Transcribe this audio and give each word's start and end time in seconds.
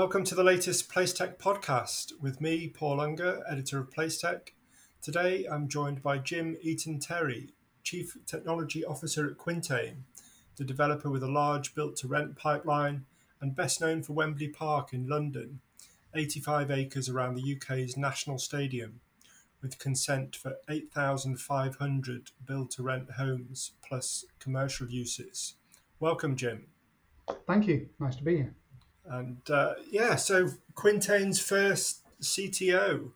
welcome 0.00 0.24
to 0.24 0.34
the 0.34 0.42
latest 0.42 0.90
Placetech 0.90 1.36
podcast 1.36 2.18
with 2.22 2.40
me, 2.40 2.66
Paul 2.66 3.02
Unger, 3.02 3.44
editor 3.46 3.80
of 3.80 3.90
Placetech. 3.90 4.52
Today 5.02 5.44
I'm 5.44 5.68
joined 5.68 6.02
by 6.02 6.16
Jim 6.16 6.56
Eaton 6.62 6.98
Terry, 6.98 7.50
Chief 7.82 8.16
Technology 8.24 8.82
Officer 8.82 9.28
at 9.28 9.36
Quintain, 9.36 10.04
the 10.56 10.64
developer 10.64 11.10
with 11.10 11.22
a 11.22 11.30
large 11.30 11.74
built 11.74 11.96
to 11.96 12.08
rent 12.08 12.34
pipeline 12.34 13.04
and 13.42 13.54
best 13.54 13.82
known 13.82 14.02
for 14.02 14.14
Wembley 14.14 14.48
Park 14.48 14.94
in 14.94 15.06
London, 15.06 15.60
85 16.14 16.70
acres 16.70 17.10
around 17.10 17.34
the 17.34 17.54
UK's 17.54 17.98
national 17.98 18.38
stadium, 18.38 19.00
with 19.60 19.78
consent 19.78 20.34
for 20.34 20.56
8,500 20.70 22.30
built 22.46 22.70
to 22.70 22.82
rent 22.82 23.10
homes 23.18 23.72
plus 23.86 24.24
commercial 24.38 24.88
uses. 24.88 25.56
Welcome, 25.98 26.36
Jim. 26.36 26.68
Thank 27.46 27.66
you. 27.66 27.90
Nice 27.98 28.16
to 28.16 28.24
be 28.24 28.36
here. 28.38 28.54
And 29.10 29.50
uh, 29.50 29.74
yeah, 29.90 30.14
so 30.14 30.48
Quintain's 30.76 31.40
first 31.40 32.04
CTO. 32.22 33.10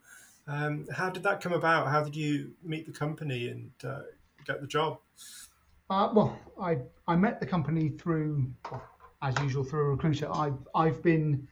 Um, 0.48 0.86
how 0.92 1.08
did 1.08 1.22
that 1.22 1.40
come 1.40 1.52
about? 1.52 1.86
How 1.86 2.02
did 2.02 2.16
you 2.16 2.52
meet 2.64 2.84
the 2.84 2.92
company 2.92 3.48
and 3.48 3.70
uh, 3.84 4.02
get 4.44 4.60
the 4.60 4.66
job? 4.66 4.98
Uh, 5.88 6.10
well, 6.12 6.38
I 6.60 6.78
I 7.06 7.14
met 7.14 7.38
the 7.38 7.46
company 7.46 7.90
through, 7.90 8.52
as 9.22 9.38
usual, 9.40 9.62
through 9.62 9.86
a 9.86 9.90
recruiter. 9.90 10.28
I've 10.32 10.58
I've 10.74 11.00
been 11.02 11.46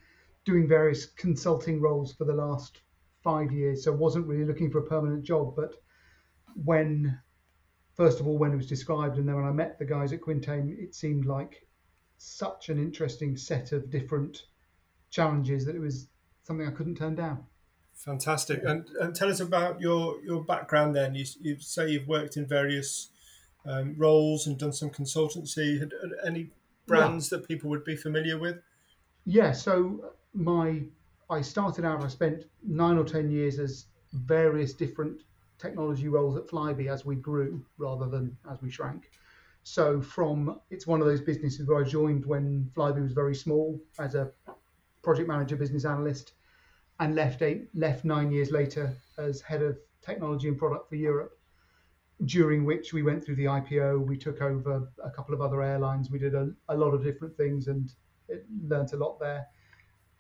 doing 0.45 0.67
various 0.67 1.07
consulting 1.07 1.81
roles 1.81 2.13
for 2.13 2.25
the 2.25 2.35
last 2.35 2.81
five 3.23 3.53
years, 3.53 3.85
so 3.85 3.93
wasn't 3.93 4.27
really 4.27 4.45
looking 4.45 4.73
for 4.73 4.79
a 4.79 4.87
permanent 4.87 5.23
job. 5.23 5.55
But 5.55 5.75
when, 6.65 7.17
first 7.95 8.19
of 8.19 8.27
all, 8.27 8.39
when 8.39 8.53
it 8.53 8.57
was 8.57 8.67
described, 8.67 9.19
and 9.19 9.29
then 9.29 9.37
when 9.37 9.45
I 9.45 9.53
met 9.53 9.79
the 9.79 9.85
guys 9.85 10.13
at 10.13 10.21
Quintain, 10.21 10.77
it 10.81 10.97
seemed 10.97 11.27
like 11.27 11.65
such 12.23 12.69
an 12.69 12.79
interesting 12.79 13.37
set 13.37 13.73
of 13.73 13.91
different 13.91 14.45
challenges 15.11 15.65
that 15.67 15.75
it 15.75 15.81
was 15.81 16.09
something 16.45 16.67
I 16.67 16.71
couldn't 16.71 16.97
turn 16.97 17.15
down. 17.15 17.45
Fantastic. 17.95 18.63
And, 18.65 18.89
and 19.01 19.15
tell 19.15 19.29
us 19.29 19.41
about 19.41 19.81
your, 19.81 20.21
your 20.23 20.43
background 20.43 20.95
then. 20.97 21.15
You, 21.15 21.25
you 21.41 21.59
say 21.61 21.91
you've 21.91 22.09
worked 22.09 22.37
in 22.37 22.47
various 22.47 23.11
um, 23.67 23.95
roles 23.97 24.47
and 24.47 24.59
done 24.59 24.73
some 24.73 24.91
consultancy. 24.91 25.79
Had, 25.79 25.93
any 26.25 26.51
brands 26.87 27.31
yeah. 27.31 27.39
that 27.39 27.49
people 27.49 27.71
would 27.71 27.85
be 27.85 27.97
familiar 27.97 28.39
with? 28.39 28.57
Yeah, 29.25 29.53
so 29.53 30.13
my 30.35 30.83
I 31.31 31.41
started 31.41 31.85
out, 31.85 32.05
I 32.05 32.09
spent 32.09 32.45
nine 32.63 32.99
or 32.99 33.05
10 33.05 33.31
years 33.31 33.59
as 33.59 33.87
various 34.13 34.75
different 34.75 35.23
technology 35.59 36.09
roles 36.09 36.37
at 36.37 36.47
Flybe 36.47 36.89
as 36.89 37.07
we 37.07 37.17
grew 37.17 37.65
rather 37.79 38.07
than 38.07 38.37
as 38.51 38.61
we 38.61 38.71
shrank. 38.71 39.11
So 39.65 40.01
from 40.01 40.61
it's 40.71 40.87
one 40.87 41.01
of 41.01 41.07
those 41.07 41.21
businesses 41.21 41.67
where 41.67 41.85
I 41.85 41.89
joined 41.89 42.27
when 42.27 42.71
Flybe 42.75 43.01
was 43.01 43.13
very 43.13 43.35
small 43.35 43.81
as 43.99 44.15
a 44.15 44.31
project 45.03 45.29
manager, 45.29 45.57
business 45.57 45.85
analyst, 45.85 46.33
and 47.01 47.15
left 47.15 47.43
eight 47.43 47.69
left 47.75 48.05
nine 48.05 48.31
years 48.31 48.51
later 48.51 48.97
as 49.19 49.41
head 49.41 49.63
of 49.63 49.79
technology 50.03 50.49
and 50.49 50.59
product 50.59 50.89
for 50.89 50.97
Europe. 50.97 51.39
During 52.25 52.65
which 52.65 52.93
we 52.93 53.03
went 53.03 53.25
through 53.25 53.37
the 53.37 53.47
IPO, 53.47 54.07
we 54.07 54.17
took 54.17 54.43
over 54.43 54.89
a 55.03 55.11
couple 55.11 55.35
of 55.35 55.41
other 55.41 55.63
airlines, 55.63 56.11
we 56.11 56.19
did 56.19 56.35
a, 56.35 56.53
a 56.69 56.77
lot 56.77 56.93
of 56.93 57.03
different 57.03 57.37
things 57.37 57.67
and 57.69 57.93
it 58.29 58.47
learned 58.65 58.93
a 58.93 58.97
lot 58.97 59.19
there. 59.19 59.47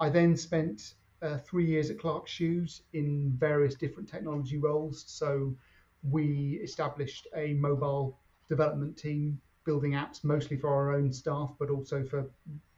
I 0.00 0.08
then 0.08 0.36
spent 0.36 0.94
uh, 1.22 1.38
three 1.38 1.64
years 1.64 1.90
at 1.90 2.00
Clarks 2.00 2.30
Shoes 2.30 2.82
in 2.92 3.32
various 3.36 3.76
different 3.76 4.08
technology 4.08 4.58
roles. 4.58 5.04
So 5.06 5.56
we 6.02 6.60
established 6.62 7.28
a 7.36 7.54
mobile 7.54 8.18
development 8.55 8.97
team 8.98 9.41
building 9.64 9.92
apps 9.92 10.25
mostly 10.25 10.56
for 10.56 10.69
our 10.69 10.92
own 10.92 11.11
staff, 11.12 11.50
but 11.58 11.70
also 11.70 12.05
for 12.05 12.20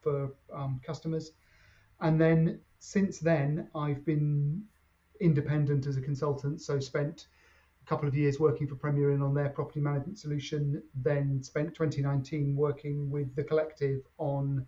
for 0.03 0.33
um, 0.53 0.81
customers. 0.85 1.33
And 2.01 2.21
then 2.21 2.61
since 2.79 3.19
then, 3.19 3.69
I've 3.75 4.05
been 4.05 4.63
independent 5.21 5.87
as 5.87 5.97
a 5.97 6.01
consultant. 6.01 6.61
So 6.61 6.79
spent 6.79 7.27
a 7.83 7.89
couple 7.89 8.07
of 8.07 8.15
years 8.15 8.39
working 8.39 8.67
for 8.69 8.77
Premier 8.77 9.11
Inn 9.13 9.23
on 9.23 9.35
their 9.35 9.49
property 9.49 9.81
management 9.81 10.19
solution. 10.19 10.83
Then 10.95 11.43
spent 11.43 11.75
2019 11.75 12.55
working 12.55 13.11
with 13.11 13.35
the 13.35 13.45
collective 13.45 14.03
on 14.19 14.67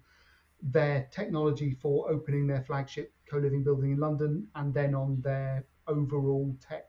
their 0.62 1.06
technology 1.12 1.76
for 1.82 2.10
opening 2.10 2.46
their 2.46 2.62
flagship 2.62 3.12
co-living 3.30 3.62
building 3.62 3.92
in 3.92 3.98
London, 3.98 4.48
and 4.54 4.72
then 4.72 4.94
on 4.94 5.20
their 5.20 5.64
overall 5.86 6.56
tech 6.66 6.88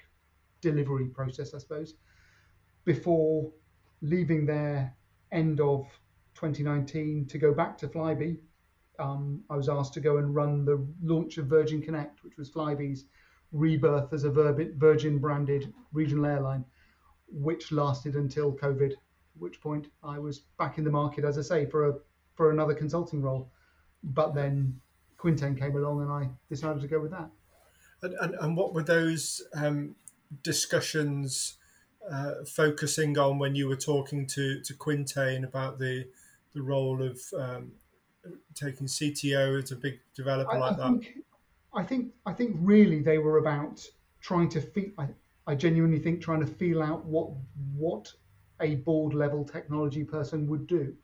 delivery 0.61 1.07
process, 1.07 1.53
I 1.53 1.59
suppose. 1.59 1.95
Before 2.85 3.51
leaving 4.01 4.45
there 4.45 4.95
end 5.31 5.59
of 5.59 5.87
2019 6.35 7.25
to 7.27 7.37
go 7.37 7.53
back 7.53 7.77
to 7.79 7.87
Flybe. 7.87 8.37
Um, 8.99 9.43
I 9.49 9.55
was 9.55 9.69
asked 9.69 9.93
to 9.95 9.99
go 9.99 10.17
and 10.17 10.33
run 10.33 10.65
the 10.65 10.85
launch 11.01 11.37
of 11.37 11.47
Virgin 11.47 11.81
Connect, 11.81 12.23
which 12.23 12.37
was 12.37 12.49
Flybe's 12.49 13.05
rebirth 13.51 14.13
as 14.13 14.23
a 14.23 14.29
Virgin 14.29 15.19
branded 15.19 15.73
regional 15.93 16.25
airline, 16.25 16.65
which 17.27 17.71
lasted 17.71 18.15
until 18.15 18.53
COVID. 18.53 18.91
At 18.91 18.97
which 19.37 19.61
point 19.61 19.87
I 20.03 20.17
was 20.19 20.39
back 20.57 20.77
in 20.77 20.83
the 20.83 20.89
market, 20.89 21.23
as 21.23 21.37
I 21.37 21.41
say, 21.41 21.65
for 21.65 21.89
a 21.89 21.93
for 22.35 22.51
another 22.51 22.73
consulting 22.73 23.21
role. 23.21 23.51
But 24.03 24.33
then 24.33 24.79
Quintain 25.17 25.55
came 25.55 25.75
along, 25.75 26.01
and 26.01 26.11
I 26.11 26.29
decided 26.49 26.81
to 26.81 26.87
go 26.87 26.99
with 26.99 27.11
that. 27.11 27.29
And, 28.03 28.13
and, 28.21 28.35
and 28.35 28.57
what 28.57 28.73
were 28.73 28.83
those 28.83 29.41
um, 29.55 29.95
discussions 30.43 31.57
uh, 32.11 32.45
focusing 32.45 33.17
on 33.17 33.39
when 33.39 33.55
you 33.55 33.67
were 33.67 33.75
talking 33.75 34.25
to 34.27 34.61
to 34.61 34.73
Quintain 34.73 35.43
about 35.43 35.79
the 35.79 36.07
the 36.53 36.61
role 36.61 37.03
of 37.03 37.19
um, 37.37 37.71
taking 38.55 38.87
CTO 38.87 39.61
as 39.61 39.71
a 39.71 39.75
big 39.75 39.99
developer 40.15 40.55
I, 40.55 40.57
like 40.57 40.73
I 40.73 40.75
that? 40.77 40.87
Think, 40.87 41.17
I 41.73 41.83
think 41.83 42.13
I 42.25 42.33
think 42.33 42.55
really 42.59 43.01
they 43.01 43.17
were 43.17 43.37
about 43.37 43.85
trying 44.21 44.49
to 44.49 44.61
feel. 44.61 44.91
I, 44.97 45.07
I 45.45 45.55
genuinely 45.55 45.99
think 45.99 46.21
trying 46.21 46.41
to 46.41 46.47
feel 46.47 46.81
out 46.81 47.05
what 47.05 47.29
what 47.75 48.11
a 48.59 48.75
board 48.75 49.13
level 49.13 49.45
technology 49.45 50.03
person 50.03 50.47
would 50.47 50.67
do. 50.67 50.95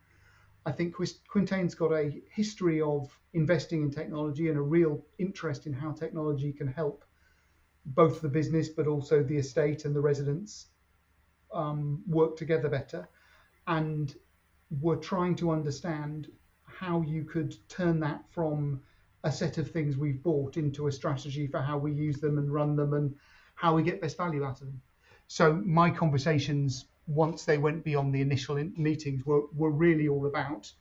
I 0.66 0.72
think 0.72 0.96
Quintain's 1.28 1.76
got 1.76 1.92
a 1.92 2.22
history 2.32 2.82
of 2.82 3.10
investing 3.34 3.84
in 3.84 3.92
technology 3.92 4.48
and 4.48 4.58
a 4.58 4.62
real 4.62 5.06
interest 5.20 5.68
in 5.68 5.74
how 5.74 5.92
technology 5.92 6.54
can 6.54 6.68
help 6.68 7.04
both 7.86 8.22
the 8.22 8.30
business 8.30 8.70
but 8.70 8.88
also 8.88 9.24
the 9.24 9.36
estate 9.36 9.84
and 9.84 9.94
the 9.94 10.00
residents 10.00 10.68
um, 11.54 12.02
work 12.08 12.36
together 12.38 12.70
better. 12.70 13.08
And 13.68 14.14
we're 14.82 14.98
trying 14.98 15.36
to 15.38 15.52
understand 15.52 16.30
how 16.66 17.02
you 17.02 17.24
could 17.24 17.56
turn 17.70 18.00
that 18.02 18.24
from 18.32 18.82
a 19.24 19.32
set 19.32 19.58
of 19.58 19.72
things 19.72 19.96
we've 19.96 20.22
bought 20.22 20.58
into 20.58 20.88
a 20.88 20.92
strategy 20.92 21.48
for 21.48 21.62
how 21.62 21.78
we 21.78 21.94
use 21.94 22.20
them 22.20 22.38
and 22.38 22.54
run 22.54 22.76
them 22.76 22.94
and 22.94 23.16
how 23.56 23.76
we 23.76 23.84
get 23.84 24.02
best 24.02 24.18
value 24.18 24.44
out 24.44 24.62
of 24.62 24.68
them. 24.68 24.82
So 25.28 25.54
my 25.54 25.90
conversations, 25.90 26.86
once 27.08 27.46
they 27.46 27.58
went 27.58 27.84
beyond 27.84 28.14
the 28.14 28.22
initial 28.22 28.56
meetings, 28.76 29.26
were, 29.26 29.44
were 29.56 29.72
really 29.72 30.08
all 30.08 30.26
about 30.26 30.72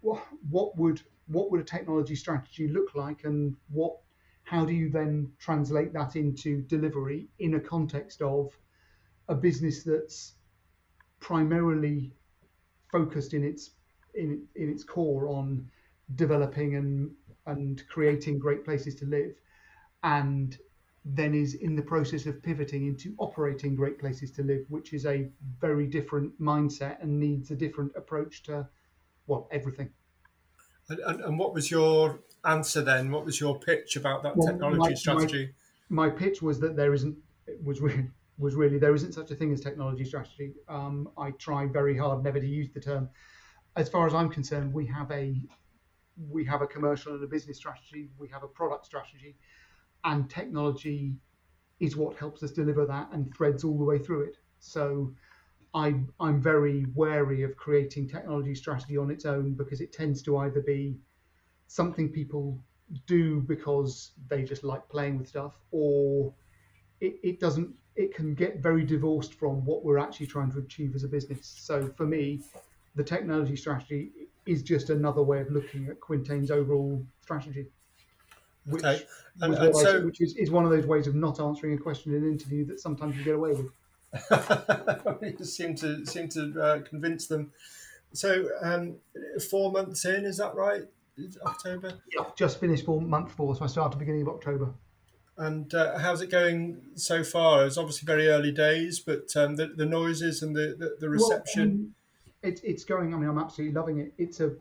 what, 0.00 0.22
what 0.48 0.76
would 0.78 1.02
what 1.26 1.50
would 1.50 1.60
a 1.60 1.64
technology 1.64 2.14
strategy 2.14 2.68
look 2.68 2.94
like 2.94 3.24
and 3.24 3.54
what 3.70 3.98
how 4.44 4.64
do 4.64 4.72
you 4.72 4.88
then 4.88 5.30
translate 5.38 5.92
that 5.92 6.16
into 6.16 6.62
delivery 6.62 7.28
in 7.38 7.54
a 7.54 7.60
context 7.60 8.22
of 8.22 8.58
a 9.28 9.34
business 9.34 9.82
that's 9.82 10.34
primarily 11.20 12.12
focused 12.90 13.34
in 13.34 13.44
its 13.44 13.70
in, 14.14 14.46
in 14.56 14.70
its 14.70 14.84
core 14.84 15.28
on 15.28 15.68
developing 16.14 16.76
and 16.76 17.10
and 17.46 17.86
creating 17.88 18.38
great 18.38 18.64
places 18.64 18.94
to 18.94 19.06
live 19.06 19.34
and 20.02 20.58
then 21.04 21.34
is 21.34 21.54
in 21.54 21.74
the 21.74 21.82
process 21.82 22.26
of 22.26 22.42
pivoting 22.42 22.86
into 22.86 23.14
operating 23.18 23.74
great 23.74 23.98
places 23.98 24.30
to 24.30 24.42
live 24.42 24.64
which 24.68 24.92
is 24.92 25.06
a 25.06 25.28
very 25.60 25.86
different 25.86 26.38
mindset 26.40 27.02
and 27.02 27.18
needs 27.18 27.50
a 27.50 27.56
different 27.56 27.92
approach 27.96 28.42
to 28.42 28.66
well 29.28 29.46
everything. 29.52 29.90
And, 30.88 30.98
and, 31.00 31.20
and 31.20 31.38
what 31.38 31.54
was 31.54 31.70
your 31.70 32.20
answer 32.44 32.82
then? 32.82 33.10
What 33.10 33.24
was 33.24 33.38
your 33.38 33.58
pitch 33.60 33.96
about 33.96 34.22
that 34.24 34.36
well, 34.36 34.48
technology 34.48 34.78
my, 34.78 34.94
strategy? 34.94 35.50
my, 35.88 36.06
my 36.06 36.10
pitch 36.10 36.42
was 36.42 36.58
that 36.60 36.74
there 36.74 36.92
isn't 36.94 37.16
was 37.62 37.80
really 37.80 38.08
was 38.38 38.54
really 38.54 38.78
there 38.78 38.94
isn't 38.94 39.12
such 39.12 39.30
a 39.30 39.34
thing 39.34 39.52
as 39.52 39.60
technology 39.60 40.04
strategy. 40.04 40.54
Um, 40.68 41.08
I 41.18 41.32
try 41.32 41.66
very 41.66 41.96
hard 41.96 42.22
never 42.22 42.40
to 42.40 42.46
use 42.46 42.70
the 42.72 42.80
term. 42.80 43.08
As 43.76 43.88
far 43.88 44.06
as 44.06 44.14
I'm 44.14 44.30
concerned, 44.30 44.72
we 44.72 44.86
have 44.86 45.10
a 45.10 45.40
we 46.30 46.44
have 46.44 46.62
a 46.62 46.66
commercial 46.66 47.14
and 47.14 47.22
a 47.22 47.26
business 47.26 47.56
strategy. 47.56 48.10
We 48.18 48.28
have 48.28 48.42
a 48.42 48.48
product 48.48 48.86
strategy, 48.86 49.36
and 50.04 50.28
technology 50.30 51.16
is 51.80 51.96
what 51.96 52.16
helps 52.16 52.42
us 52.42 52.52
deliver 52.52 52.86
that 52.86 53.08
and 53.12 53.32
threads 53.36 53.64
all 53.64 53.78
the 53.78 53.84
way 53.84 53.98
through 53.98 54.22
it. 54.22 54.36
So. 54.60 55.12
I'm, 55.74 56.10
I'm 56.18 56.40
very 56.40 56.86
wary 56.94 57.42
of 57.42 57.54
creating 57.56 58.08
technology 58.08 58.54
strategy 58.54 58.96
on 58.96 59.10
its 59.10 59.26
own 59.26 59.52
because 59.52 59.82
it 59.82 59.92
tends 59.92 60.22
to 60.22 60.38
either 60.38 60.62
be 60.62 60.96
something 61.66 62.08
people 62.08 62.58
do 63.06 63.40
because 63.42 64.12
they 64.28 64.44
just 64.44 64.64
like 64.64 64.88
playing 64.88 65.18
with 65.18 65.28
stuff, 65.28 65.60
or 65.70 66.32
it, 67.00 67.16
it 67.22 67.38
doesn't 67.38 67.74
it 67.98 68.14
can 68.14 68.32
get 68.32 68.58
very 68.60 68.84
divorced 68.84 69.34
from 69.34 69.64
what 69.66 69.84
we're 69.84 69.98
actually 69.98 70.28
trying 70.28 70.50
to 70.52 70.58
achieve 70.58 70.94
as 70.94 71.02
a 71.02 71.08
business. 71.08 71.52
So 71.58 71.88
for 71.96 72.06
me, 72.06 72.40
the 72.94 73.02
technology 73.02 73.56
strategy 73.56 74.12
is 74.46 74.62
just 74.62 74.88
another 74.90 75.22
way 75.22 75.40
of 75.40 75.50
looking 75.50 75.88
at 75.88 76.00
Quintain's 76.00 76.52
overall 76.52 77.04
strategy. 77.20 77.66
Which, 78.66 78.84
Okay. 78.84 79.04
And- 79.42 79.54
and 79.54 79.74
what 79.74 79.86
I- 79.86 79.98
which 79.98 80.20
is, 80.20 80.36
is 80.36 80.50
one 80.50 80.64
of 80.64 80.70
those 80.70 80.86
ways 80.86 81.08
of 81.08 81.16
not 81.16 81.40
answering 81.40 81.74
a 81.74 81.78
question 81.78 82.14
in 82.14 82.22
an 82.22 82.30
interview 82.30 82.64
that 82.66 82.78
sometimes 82.80 83.16
you 83.16 83.24
get 83.24 83.34
away 83.34 83.52
with. 83.52 83.70
you 85.38 85.44
seem 85.44 85.74
to 85.74 86.06
seem 86.06 86.28
to 86.30 86.60
uh, 86.62 86.80
convince 86.82 87.26
them. 87.26 87.52
So 88.12 88.48
um, 88.62 88.96
four 89.50 89.70
months 89.70 90.04
in, 90.04 90.24
is 90.24 90.38
that 90.38 90.54
right? 90.54 90.84
October. 91.44 91.92
Yeah. 92.16 92.24
Just 92.36 92.60
finished 92.60 92.84
for 92.86 93.00
month 93.00 93.32
four, 93.32 93.54
so 93.56 93.64
I 93.64 93.66
started 93.66 93.98
beginning 93.98 94.22
of 94.22 94.28
October. 94.28 94.72
And 95.38 95.72
uh, 95.72 95.98
how's 95.98 96.20
it 96.20 96.30
going 96.30 96.82
so 96.96 97.22
far? 97.22 97.64
It's 97.64 97.78
obviously 97.78 98.06
very 98.06 98.26
early 98.26 98.50
days, 98.50 98.98
but 98.98 99.34
um, 99.36 99.54
the, 99.54 99.68
the 99.68 99.86
noises 99.86 100.42
and 100.42 100.54
the, 100.54 100.74
the, 100.76 100.96
the 100.98 101.08
reception. 101.08 101.68
Well, 101.68 101.78
um, 101.78 101.94
it's 102.42 102.60
it's 102.62 102.84
going. 102.84 103.14
I 103.14 103.18
mean, 103.18 103.28
I'm 103.28 103.38
absolutely 103.38 103.74
loving 103.74 103.98
it. 104.00 104.12
It's 104.18 104.40
a. 104.40 104.56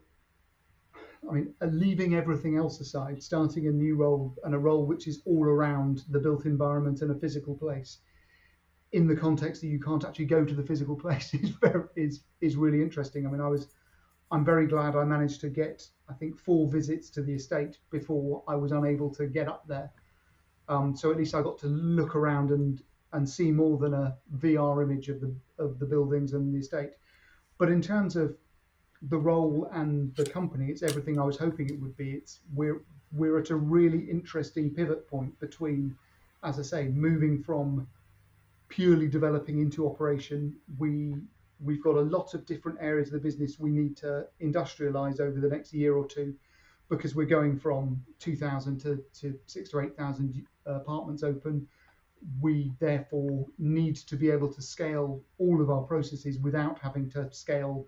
I 1.27 1.33
mean, 1.33 1.53
uh, 1.61 1.65
leaving 1.65 2.13
everything 2.13 2.57
else 2.57 2.79
aside, 2.79 3.23
starting 3.23 3.67
a 3.67 3.71
new 3.71 3.95
role 3.95 4.35
and 4.43 4.53
a 4.53 4.57
role 4.59 4.85
which 4.85 5.07
is 5.07 5.21
all 5.25 5.43
around 5.45 6.03
the 6.11 6.19
built 6.19 6.45
environment 6.45 7.01
and 7.01 7.09
a 7.09 7.15
physical 7.15 7.55
place, 7.55 7.97
in 8.91 9.07
the 9.07 9.15
context 9.15 9.61
that 9.61 9.67
you 9.67 9.79
can't 9.79 10.05
actually 10.05 10.25
go 10.25 10.45
to 10.45 10.53
the 10.53 10.63
physical 10.63 10.95
place 11.05 11.33
is 11.33 11.49
very, 11.49 11.83
is 11.95 12.21
is 12.39 12.55
really 12.55 12.83
interesting. 12.83 13.25
I 13.25 13.31
mean, 13.31 13.41
I 13.41 13.47
was, 13.47 13.69
I'm 14.29 14.45
very 14.45 14.67
glad 14.67 14.95
I 14.95 15.03
managed 15.05 15.41
to 15.41 15.49
get 15.49 15.87
I 16.07 16.13
think 16.13 16.37
four 16.37 16.69
visits 16.69 17.09
to 17.11 17.23
the 17.23 17.33
estate 17.33 17.79
before 17.89 18.43
I 18.47 18.55
was 18.55 18.71
unable 18.71 19.09
to 19.15 19.25
get 19.25 19.47
up 19.47 19.67
there. 19.67 19.91
Um, 20.69 20.95
so 20.95 21.11
at 21.11 21.17
least 21.17 21.35
I 21.35 21.41
got 21.41 21.57
to 21.59 21.67
look 21.67 22.15
around 22.15 22.51
and 22.51 22.81
and 23.13 23.27
see 23.27 23.51
more 23.51 23.77
than 23.77 23.93
a 23.93 24.17
VR 24.37 24.83
image 24.83 25.09
of 25.09 25.21
the 25.21 25.33
of 25.57 25.79
the 25.79 25.85
buildings 25.85 26.33
and 26.33 26.53
the 26.53 26.59
estate. 26.59 26.91
But 27.57 27.69
in 27.69 27.81
terms 27.81 28.15
of 28.15 28.35
the 29.01 29.17
role 29.17 29.69
and 29.71 30.15
the 30.15 30.25
company, 30.25 30.67
it's 30.67 30.83
everything 30.83 31.19
I 31.19 31.23
was 31.23 31.37
hoping 31.37 31.69
it 31.69 31.79
would 31.79 31.95
be. 31.95 32.11
It's 32.11 32.39
we're 32.53 32.81
we're 33.13 33.39
at 33.39 33.49
a 33.49 33.55
really 33.55 33.99
interesting 33.99 34.69
pivot 34.69 35.07
point 35.07 35.39
between, 35.39 35.95
as 36.43 36.59
I 36.59 36.63
say, 36.63 36.87
moving 36.89 37.41
from 37.41 37.87
purely 38.69 39.07
developing 39.07 39.59
into 39.59 39.87
operation. 39.87 40.55
We 40.77 41.15
we've 41.63 41.83
got 41.83 41.95
a 41.95 42.01
lot 42.01 42.33
of 42.33 42.45
different 42.45 42.77
areas 42.81 43.07
of 43.07 43.13
the 43.13 43.19
business 43.19 43.59
we 43.59 43.71
need 43.71 43.97
to 43.97 44.27
industrialize 44.41 45.19
over 45.19 45.39
the 45.39 45.47
next 45.47 45.73
year 45.73 45.95
or 45.95 46.05
two 46.05 46.35
because 46.89 47.15
we're 47.15 47.25
going 47.25 47.57
from 47.57 48.01
2,000 48.19 48.79
to, 48.79 49.03
to 49.19 49.37
six 49.45 49.69
to 49.69 49.79
8,000 49.79 50.45
apartments 50.65 51.23
open. 51.23 51.67
We 52.41 52.71
therefore 52.79 53.45
need 53.59 53.97
to 53.97 54.15
be 54.15 54.29
able 54.29 54.51
to 54.53 54.61
scale 54.61 55.21
all 55.37 55.61
of 55.61 55.69
our 55.69 55.83
processes 55.83 56.39
without 56.39 56.79
having 56.79 57.09
to 57.11 57.31
scale 57.31 57.85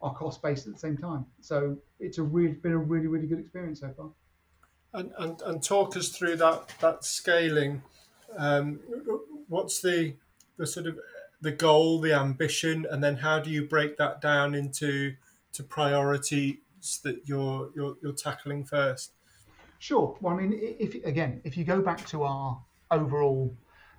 our 0.00 0.14
cost 0.14 0.42
base 0.42 0.66
at 0.66 0.72
the 0.74 0.78
same 0.78 0.96
time. 0.96 1.24
So 1.40 1.76
it's 1.98 2.18
a 2.18 2.22
really 2.22 2.52
been 2.52 2.72
a 2.72 2.78
really 2.78 3.06
really 3.06 3.26
good 3.26 3.40
experience 3.40 3.80
so 3.80 3.92
far. 3.96 4.10
And, 4.92 5.10
and, 5.18 5.42
and 5.42 5.62
talk 5.62 5.96
us 5.96 6.10
through 6.10 6.36
that 6.36 6.72
that 6.80 7.04
scaling. 7.04 7.82
Um, 8.36 8.78
what's 9.48 9.80
the 9.80 10.14
the 10.56 10.66
sort 10.66 10.86
of 10.86 10.98
the 11.40 11.50
goal, 11.50 12.00
the 12.00 12.12
ambition, 12.12 12.86
and 12.88 13.02
then 13.02 13.16
how 13.16 13.40
do 13.40 13.50
you 13.50 13.66
break 13.66 13.96
that 13.96 14.20
down 14.20 14.54
into 14.54 15.14
to 15.52 15.62
that 17.02 17.26
you're 17.26 17.70
you're, 17.74 17.96
you're 18.02 18.12
tackling 18.12 18.64
first? 18.64 19.12
Sure. 19.78 20.16
Well, 20.20 20.34
I 20.34 20.40
mean, 20.40 20.58
if 20.60 20.94
again, 21.04 21.40
if 21.44 21.56
you 21.56 21.64
go 21.64 21.80
back 21.80 22.06
to 22.06 22.22
our 22.22 22.62
overall 22.90 23.54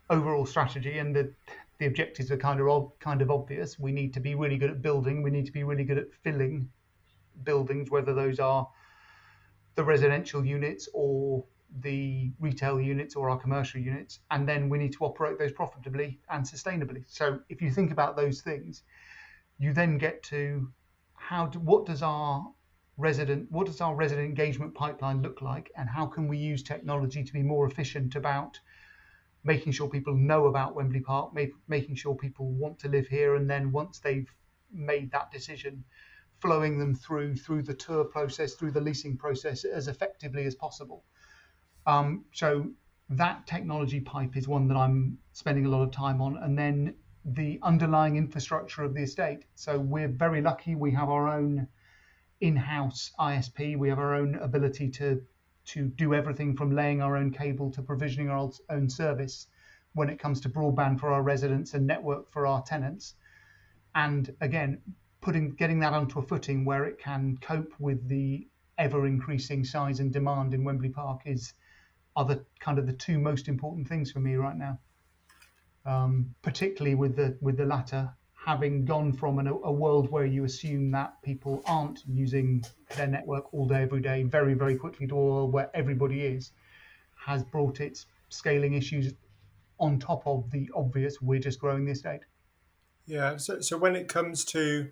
overall 0.10 0.46
strategy 0.46 1.00
and 1.00 1.16
the 1.16 1.34
the 1.78 1.86
objectives 1.86 2.32
are 2.32 2.38
kind 2.38 2.62
of 2.62 2.92
kind 3.00 3.22
of 3.22 3.30
obvious. 3.30 3.78
We 3.80 3.92
need 3.92 4.14
to 4.14 4.20
be 4.20 4.36
really 4.36 4.58
good 4.58 4.70
at 4.70 4.82
building. 4.82 5.22
We 5.22 5.32
need 5.32 5.46
to 5.46 5.52
be 5.52 5.64
really 5.64 5.84
good 5.84 5.98
at 5.98 6.14
filling 6.24 6.70
buildings, 7.44 7.92
whether 7.92 8.14
those 8.14 8.40
are 8.40 8.68
the 9.76 9.84
residential 9.84 10.46
units 10.46 10.88
or 10.94 11.44
the 11.82 12.32
retail 12.40 12.80
units 12.80 13.16
or 13.16 13.30
our 13.30 13.38
commercial 13.38 13.82
units, 13.82 14.20
and 14.32 14.48
then 14.48 14.70
we 14.70 14.78
need 14.78 14.94
to 14.94 15.04
operate 15.04 15.38
those 15.38 15.52
profitably 15.52 16.20
and 16.30 16.46
sustainably. 16.46 17.04
So 17.08 17.40
if 17.50 17.62
you 17.62 17.70
think 17.70 17.92
about 17.92 18.16
those 18.16 18.40
things, 18.42 18.84
you 19.58 19.74
then 19.74 19.98
get 19.98 20.24
to 20.24 20.70
how 21.16 21.48
do, 21.48 21.60
what 21.60 21.86
does 21.86 22.02
our 22.02 22.48
resident 22.98 23.52
what 23.52 23.66
does 23.66 23.82
our 23.82 23.96
resident 23.96 24.28
engagement 24.28 24.74
pipeline 24.74 25.22
look 25.22 25.42
like, 25.42 25.72
and 25.76 25.90
how 25.90 26.06
can 26.06 26.28
we 26.28 26.38
use 26.38 26.64
technology 26.64 27.24
to 27.24 27.34
be 27.34 27.44
more 27.44 27.68
efficient 27.68 28.16
about 28.16 28.60
making 29.44 29.72
sure 29.72 29.88
people 29.88 30.16
know 30.16 30.48
about 30.48 30.76
Wembley 30.76 31.02
Park, 31.02 31.34
make, 31.34 31.54
making 31.68 31.96
sure 31.96 32.16
people 32.16 32.48
want 32.48 32.80
to 32.80 32.90
live 32.90 33.08
here, 33.08 33.36
and 33.36 33.50
then 33.50 33.72
once 33.72 34.00
they've 34.00 34.30
made 34.72 35.12
that 35.12 35.32
decision, 35.32 35.84
flowing 36.40 36.78
them 36.80 36.96
through 36.96 37.36
through 37.36 37.64
the 37.64 37.74
tour 37.74 38.04
process, 38.04 38.56
through 38.56 38.72
the 38.72 38.82
leasing 38.82 39.18
process 39.18 39.64
as 39.64 39.88
effectively 39.88 40.46
as 40.46 40.56
possible. 40.56 41.04
Um, 41.86 42.26
so 42.34 42.72
that 43.10 43.46
technology 43.46 44.00
pipe 44.00 44.36
is 44.36 44.48
one 44.48 44.68
that 44.68 44.78
I'm 44.78 45.18
spending 45.34 45.66
a 45.66 45.70
lot 45.70 45.84
of 45.84 45.92
time 45.92 46.22
on, 46.22 46.38
and 46.38 46.58
then 46.58 46.96
the 47.24 47.60
underlying 47.62 48.16
infrastructure 48.16 48.84
of 48.84 48.94
the 48.94 49.04
estate. 49.04 49.46
So 49.56 49.78
we're 49.80 50.08
very 50.08 50.42
lucky; 50.42 50.76
we 50.76 50.92
have 50.92 51.10
our 51.10 51.28
own 51.28 51.68
in-house 52.42 53.12
ISP. 53.20 53.78
We 53.78 53.90
have 53.90 54.00
our 54.00 54.16
own 54.16 54.36
ability 54.36 54.90
to 54.92 55.22
to 55.66 55.88
do 55.88 56.14
everything 56.14 56.56
from 56.56 56.76
laying 56.76 57.02
our 57.02 57.18
own 57.18 57.32
cable 57.32 57.72
to 57.72 57.82
provisioning 57.82 58.30
our 58.30 58.52
own 58.70 58.88
service 58.88 59.48
when 59.94 60.10
it 60.10 60.20
comes 60.20 60.40
to 60.42 60.50
broadband 60.50 61.00
for 61.00 61.12
our 61.12 61.24
residents 61.24 61.74
and 61.74 61.88
network 61.88 62.32
for 62.32 62.46
our 62.46 62.62
tenants. 62.62 63.16
And 63.96 64.36
again, 64.42 64.82
putting 65.22 65.56
getting 65.56 65.80
that 65.80 65.94
onto 65.94 66.20
a 66.20 66.22
footing 66.22 66.66
where 66.66 66.86
it 66.86 67.00
can 67.00 67.38
cope 67.42 67.74
with 67.80 68.08
the 68.08 68.48
ever 68.78 69.08
increasing 69.08 69.64
size 69.64 70.00
and 70.00 70.12
demand 70.14 70.54
in 70.54 70.64
Wembley 70.64 70.90
Park 70.90 71.22
is 71.26 71.54
are 72.16 72.26
the 72.26 72.46
kind 72.60 72.78
of 72.78 72.86
the 72.86 72.94
two 72.94 73.18
most 73.20 73.48
important 73.48 73.88
things 73.88 74.12
for 74.12 74.20
me 74.20 74.36
right 74.36 74.56
now. 74.56 74.80
Um, 75.86 76.36
particularly 76.42 76.96
with 76.96 77.16
the 77.16 77.38
with 77.42 77.58
the 77.58 77.66
latter, 77.66 78.14
having 78.46 78.86
gone 78.86 79.12
from 79.12 79.40
an, 79.40 79.48
a 79.48 79.72
world 79.72 80.12
where 80.12 80.26
you 80.26 80.44
assume 80.44 80.92
that 80.92 81.22
people 81.24 81.64
aren't 81.66 82.04
using 82.08 82.64
their 82.96 83.08
network 83.08 83.52
all 83.54 83.68
day 83.68 83.82
every 83.82 84.02
day, 84.02 84.24
very 84.24 84.54
very 84.54 84.76
quickly 84.76 85.08
to 85.08 85.16
a 85.16 85.26
world 85.26 85.52
where 85.52 85.70
everybody 85.74 86.22
is, 86.22 86.52
has 87.16 87.44
brought 87.44 87.82
its 87.82 88.06
scaling 88.30 88.74
issues 88.74 89.14
on 89.80 90.00
top 90.00 90.26
of 90.26 90.50
the 90.52 90.70
obvious. 90.76 91.22
We're 91.22 91.40
just 91.40 91.60
growing 91.60 91.86
the 91.86 91.92
estate. 91.92 92.22
Yeah. 93.08 93.38
So, 93.38 93.62
so 93.62 93.78
when 93.78 93.96
it 93.96 94.08
comes 94.08 94.46
to 94.46 94.90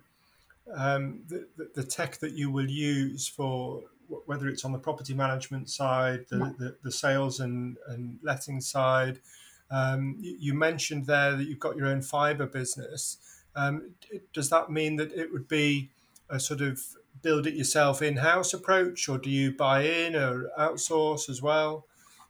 um, 0.74 1.22
the, 1.28 1.46
the, 1.74 1.82
tech 1.82 2.18
that 2.18 2.32
you 2.32 2.50
will 2.50 2.70
use 2.70 3.28
for 3.28 3.82
whether 4.26 4.48
it's 4.48 4.64
on 4.64 4.72
the 4.72 4.78
property 4.78 5.14
management 5.14 5.68
side, 5.68 6.26
the, 6.30 6.38
Yeah. 6.38 6.52
the, 6.58 6.76
the 6.82 6.92
sales 6.92 7.40
and, 7.40 7.76
and 7.88 8.18
letting 8.22 8.60
side, 8.60 9.20
um, 9.70 10.16
you, 10.20 10.36
you 10.38 10.54
mentioned 10.54 11.06
there 11.06 11.36
that 11.36 11.44
you've 11.44 11.58
got 11.58 11.76
your 11.76 11.86
own 11.86 12.02
fiber 12.02 12.46
business. 12.46 13.18
Um, 13.56 13.94
does 14.32 14.50
that 14.50 14.70
mean 14.70 14.96
that 14.96 15.12
it 15.12 15.32
would 15.32 15.48
be 15.48 15.90
a 16.28 16.40
sort 16.40 16.60
of 16.60 16.80
build 17.22 17.46
it 17.46 17.54
yourself 17.54 18.02
in 18.02 18.16
house 18.16 18.52
approach, 18.52 19.08
or 19.08 19.18
do 19.18 19.30
you 19.30 19.52
buy 19.52 19.82
in 19.82 20.16
or 20.16 20.50
outsource 20.58 21.28
as 21.28 21.40
well? 21.40 21.86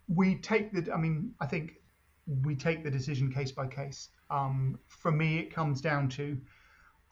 we 0.09 0.37
take 0.37 0.73
the 0.73 0.93
i 0.93 0.97
mean 0.97 1.33
i 1.41 1.47
think 1.47 1.75
we 2.43 2.55
take 2.55 2.83
the 2.83 2.91
decision 2.91 3.33
case 3.33 3.53
by 3.53 3.67
case 3.67 4.09
um, 4.31 4.79
for 4.87 5.13
me 5.13 5.39
it 5.39 5.55
comes 5.55 5.81
down 5.81 6.09
to 6.09 6.39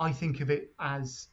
i 0.00 0.10
think 0.10 0.40
of 0.40 0.50
it 0.50 0.72
as 0.80 1.28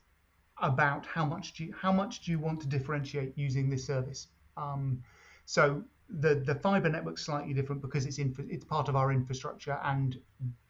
about 0.62 1.06
how 1.06 1.26
much 1.26 1.54
do 1.54 1.64
you 1.66 1.74
how 1.80 1.92
much 1.92 2.22
do 2.22 2.32
you 2.32 2.40
want 2.40 2.60
to 2.60 2.68
differentiate 2.68 3.38
using 3.38 3.70
this 3.70 3.86
service 3.86 4.28
um, 4.58 5.02
so 5.46 5.82
the 6.22 6.36
the 6.46 6.56
fiber 6.56 6.90
network's 6.90 7.26
slightly 7.26 7.54
different 7.54 7.82
because 7.82 8.06
it's 8.06 8.20
infra, 8.20 8.44
it's 8.50 8.66
part 8.66 8.90
of 8.90 8.96
our 8.96 9.12
infrastructure 9.12 9.80
and 9.84 10.20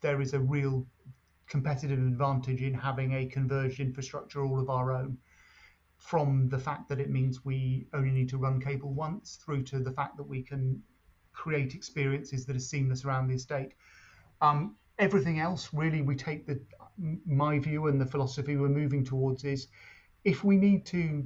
there 0.01 0.21
is 0.21 0.33
a 0.33 0.39
real 0.39 0.85
competitive 1.49 1.99
advantage 1.99 2.61
in 2.61 2.73
having 2.73 3.13
a 3.15 3.25
converged 3.25 3.79
infrastructure 3.79 4.43
all 4.43 4.59
of 4.59 4.69
our 4.69 4.91
own 4.91 5.17
from 5.97 6.47
the 6.49 6.57
fact 6.57 6.87
that 6.87 6.99
it 6.99 7.09
means 7.09 7.43
we 7.43 7.87
only 7.93 8.11
need 8.11 8.29
to 8.29 8.37
run 8.37 8.61
cable 8.61 8.93
once 8.93 9.37
through 9.43 9.63
to 9.63 9.79
the 9.79 9.91
fact 9.91 10.15
that 10.15 10.23
we 10.23 10.41
can 10.41 10.81
create 11.33 11.75
experiences 11.75 12.45
that 12.45 12.55
are 12.55 12.59
seamless 12.59 13.03
around 13.03 13.27
the 13.27 13.35
estate. 13.35 13.73
Um, 14.41 14.75
everything 14.97 15.39
else, 15.39 15.69
really, 15.73 16.01
we 16.01 16.15
take 16.15 16.45
the 16.45 16.61
my 17.25 17.57
view 17.59 17.87
and 17.87 17.99
the 17.99 18.05
philosophy 18.05 18.57
we're 18.57 18.67
moving 18.67 19.05
towards 19.05 19.45
is 19.45 19.67
if 20.25 20.43
we 20.43 20.57
need 20.57 20.85
to 20.85 21.25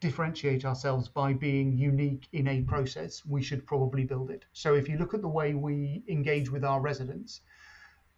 differentiate 0.00 0.64
ourselves 0.64 1.08
by 1.08 1.32
being 1.32 1.76
unique 1.76 2.28
in 2.32 2.48
a 2.48 2.62
process, 2.62 3.24
we 3.26 3.42
should 3.42 3.66
probably 3.66 4.04
build 4.04 4.30
it. 4.30 4.44
So 4.52 4.74
if 4.74 4.88
you 4.88 4.98
look 4.98 5.14
at 5.14 5.22
the 5.22 5.28
way 5.28 5.54
we 5.54 6.02
engage 6.08 6.50
with 6.50 6.64
our 6.64 6.80
residents, 6.80 7.42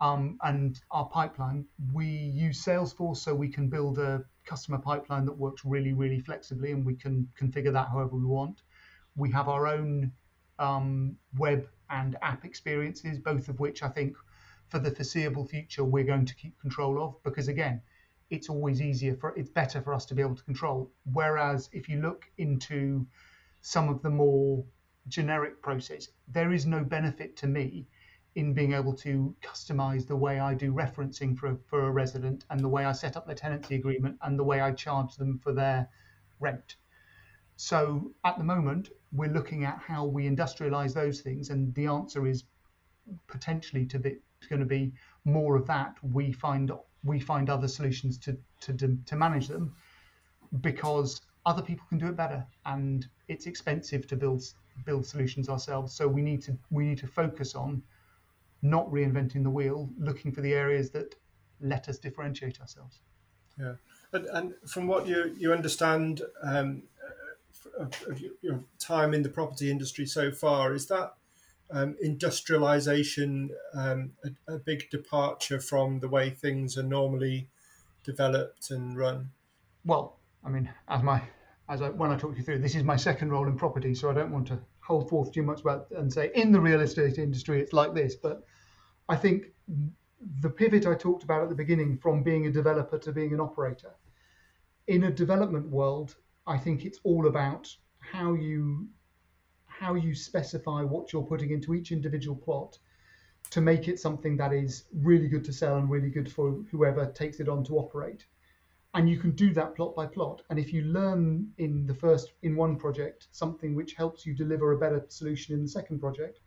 um, 0.00 0.38
and 0.42 0.80
our 0.90 1.06
pipeline, 1.06 1.64
we 1.92 2.06
use 2.06 2.64
Salesforce 2.64 3.16
so 3.18 3.34
we 3.34 3.48
can 3.48 3.68
build 3.68 3.98
a 3.98 4.24
customer 4.44 4.78
pipeline 4.78 5.24
that 5.26 5.36
works 5.36 5.64
really, 5.64 5.92
really 5.92 6.20
flexibly, 6.20 6.70
and 6.72 6.84
we 6.84 6.94
can 6.94 7.28
configure 7.40 7.72
that 7.72 7.88
however 7.88 8.16
we 8.16 8.24
want. 8.24 8.62
We 9.16 9.30
have 9.32 9.48
our 9.48 9.66
own 9.66 10.12
um, 10.58 11.16
web 11.36 11.68
and 11.90 12.16
app 12.22 12.44
experiences, 12.44 13.18
both 13.18 13.48
of 13.48 13.58
which 13.58 13.82
I 13.82 13.88
think 13.88 14.16
for 14.68 14.78
the 14.78 14.90
foreseeable 14.90 15.46
future 15.46 15.84
we're 15.84 16.04
going 16.04 16.26
to 16.26 16.34
keep 16.34 16.60
control 16.60 17.02
of, 17.02 17.22
because 17.24 17.48
again, 17.48 17.80
it's 18.30 18.48
always 18.48 18.80
easier 18.80 19.16
for 19.16 19.34
it's 19.36 19.48
better 19.48 19.80
for 19.80 19.94
us 19.94 20.04
to 20.06 20.14
be 20.14 20.22
able 20.22 20.36
to 20.36 20.44
control. 20.44 20.90
Whereas 21.12 21.70
if 21.72 21.88
you 21.88 22.00
look 22.00 22.26
into 22.36 23.06
some 23.62 23.88
of 23.88 24.02
the 24.02 24.10
more 24.10 24.64
generic 25.08 25.62
process, 25.62 26.08
there 26.28 26.52
is 26.52 26.66
no 26.66 26.84
benefit 26.84 27.36
to 27.38 27.46
me 27.46 27.86
in 28.34 28.52
being 28.52 28.72
able 28.72 28.94
to 28.94 29.34
customize 29.42 30.06
the 30.06 30.16
way 30.16 30.38
I 30.38 30.54
do 30.54 30.72
referencing 30.72 31.36
for, 31.36 31.58
for 31.66 31.88
a 31.88 31.90
resident 31.90 32.44
and 32.50 32.60
the 32.60 32.68
way 32.68 32.84
I 32.84 32.92
set 32.92 33.16
up 33.16 33.26
their 33.26 33.34
tenancy 33.34 33.74
agreement 33.74 34.18
and 34.22 34.38
the 34.38 34.44
way 34.44 34.60
I 34.60 34.72
charge 34.72 35.16
them 35.16 35.38
for 35.38 35.52
their 35.52 35.88
rent. 36.40 36.76
So 37.56 38.12
at 38.24 38.38
the 38.38 38.44
moment, 38.44 38.90
we're 39.12 39.32
looking 39.32 39.64
at 39.64 39.78
how 39.78 40.04
we 40.04 40.28
industrialize 40.28 40.94
those 40.94 41.20
things, 41.20 41.50
and 41.50 41.74
the 41.74 41.86
answer 41.86 42.26
is 42.26 42.44
potentially 43.26 43.86
to 43.86 43.98
be 43.98 44.18
going 44.48 44.60
to 44.60 44.66
be 44.66 44.92
more 45.24 45.56
of 45.56 45.66
that. 45.66 45.96
We 46.02 46.32
find 46.32 46.70
we 47.02 47.18
find 47.18 47.50
other 47.50 47.66
solutions 47.66 48.18
to 48.18 48.38
to 48.60 48.96
to 49.04 49.16
manage 49.16 49.48
them 49.48 49.74
because 50.60 51.20
other 51.46 51.62
people 51.62 51.86
can 51.88 51.98
do 51.98 52.06
it 52.06 52.16
better, 52.16 52.46
and 52.64 53.08
it's 53.26 53.46
expensive 53.46 54.06
to 54.06 54.16
build 54.16 54.44
build 54.84 55.04
solutions 55.04 55.48
ourselves. 55.48 55.92
So 55.92 56.06
we 56.06 56.22
need 56.22 56.42
to 56.42 56.56
we 56.70 56.84
need 56.84 56.98
to 56.98 57.08
focus 57.08 57.56
on 57.56 57.82
not 58.62 58.90
reinventing 58.90 59.42
the 59.42 59.50
wheel, 59.50 59.88
looking 59.98 60.32
for 60.32 60.40
the 60.40 60.52
areas 60.52 60.90
that 60.90 61.14
let 61.60 61.88
us 61.88 61.98
differentiate 61.98 62.60
ourselves. 62.60 63.00
Yeah, 63.58 63.74
and, 64.12 64.26
and 64.26 64.54
from 64.66 64.86
what 64.86 65.06
you 65.06 65.34
you 65.36 65.52
understand 65.52 66.22
um, 66.42 66.84
of, 67.78 67.92
of, 68.08 68.20
your 68.40 68.64
time 68.78 69.14
in 69.14 69.22
the 69.22 69.28
property 69.28 69.70
industry 69.70 70.06
so 70.06 70.30
far, 70.30 70.72
is 70.74 70.86
that 70.86 71.14
um, 71.70 71.96
industrialization 72.00 73.50
um, 73.74 74.12
a, 74.24 74.54
a, 74.54 74.58
big 74.58 74.88
departure 74.90 75.60
from 75.60 76.00
the 76.00 76.08
way 76.08 76.30
things 76.30 76.78
are 76.78 76.82
normally 76.82 77.48
developed 78.04 78.70
and 78.70 78.96
run? 78.96 79.30
Well, 79.84 80.18
I 80.44 80.50
mean, 80.50 80.70
as 80.88 81.02
my 81.02 81.22
as 81.68 81.82
I, 81.82 81.90
when 81.90 82.10
I 82.10 82.16
talk 82.16 82.36
you 82.36 82.42
through, 82.42 82.60
this 82.60 82.74
is 82.74 82.84
my 82.84 82.96
second 82.96 83.30
role 83.30 83.46
in 83.46 83.56
property, 83.56 83.94
so 83.94 84.10
I 84.10 84.14
don't 84.14 84.32
want 84.32 84.46
to 84.48 84.58
hold 84.88 85.08
forth 85.08 85.30
too 85.32 85.42
much 85.42 85.60
about 85.60 85.86
and 85.90 86.10
say 86.10 86.30
in 86.34 86.50
the 86.50 86.60
real 86.60 86.80
estate 86.80 87.18
industry 87.18 87.60
it's 87.60 87.74
like 87.74 87.94
this. 87.94 88.16
But 88.16 88.42
I 89.08 89.16
think 89.16 89.52
the 90.40 90.50
pivot 90.50 90.86
I 90.86 90.94
talked 90.94 91.24
about 91.24 91.42
at 91.42 91.50
the 91.50 91.54
beginning 91.54 91.98
from 91.98 92.22
being 92.22 92.46
a 92.46 92.50
developer 92.50 92.98
to 92.98 93.12
being 93.12 93.34
an 93.34 93.40
operator 93.40 93.92
in 94.86 95.04
a 95.04 95.10
development 95.10 95.68
world, 95.68 96.16
I 96.46 96.56
think 96.56 96.86
it's 96.86 96.98
all 97.04 97.26
about 97.26 97.68
how 98.00 98.32
you 98.32 98.88
how 99.66 99.94
you 99.94 100.14
specify 100.14 100.82
what 100.82 101.12
you're 101.12 101.22
putting 101.22 101.50
into 101.50 101.74
each 101.74 101.92
individual 101.92 102.34
plot 102.34 102.78
to 103.50 103.60
make 103.60 103.86
it 103.86 104.00
something 104.00 104.36
that 104.36 104.52
is 104.52 104.84
really 104.92 105.28
good 105.28 105.44
to 105.44 105.52
sell 105.52 105.76
and 105.76 105.88
really 105.88 106.10
good 106.10 106.30
for 106.32 106.58
whoever 106.70 107.06
takes 107.12 107.38
it 107.38 107.48
on 107.48 107.62
to 107.64 107.78
operate 107.78 108.24
and 108.98 109.08
you 109.08 109.16
can 109.16 109.30
do 109.30 109.54
that 109.54 109.76
plot 109.76 109.94
by 109.94 110.06
plot. 110.06 110.42
And 110.50 110.58
if 110.58 110.72
you 110.72 110.82
learn 110.82 111.52
in 111.58 111.86
the 111.86 111.94
first 111.94 112.32
in 112.42 112.56
one 112.56 112.76
project 112.76 113.28
something 113.30 113.76
which 113.76 113.92
helps 113.94 114.26
you 114.26 114.34
deliver 114.34 114.72
a 114.72 114.78
better 114.78 115.04
solution 115.08 115.54
in 115.54 115.62
the 115.62 115.68
second 115.68 116.00
project 116.00 116.40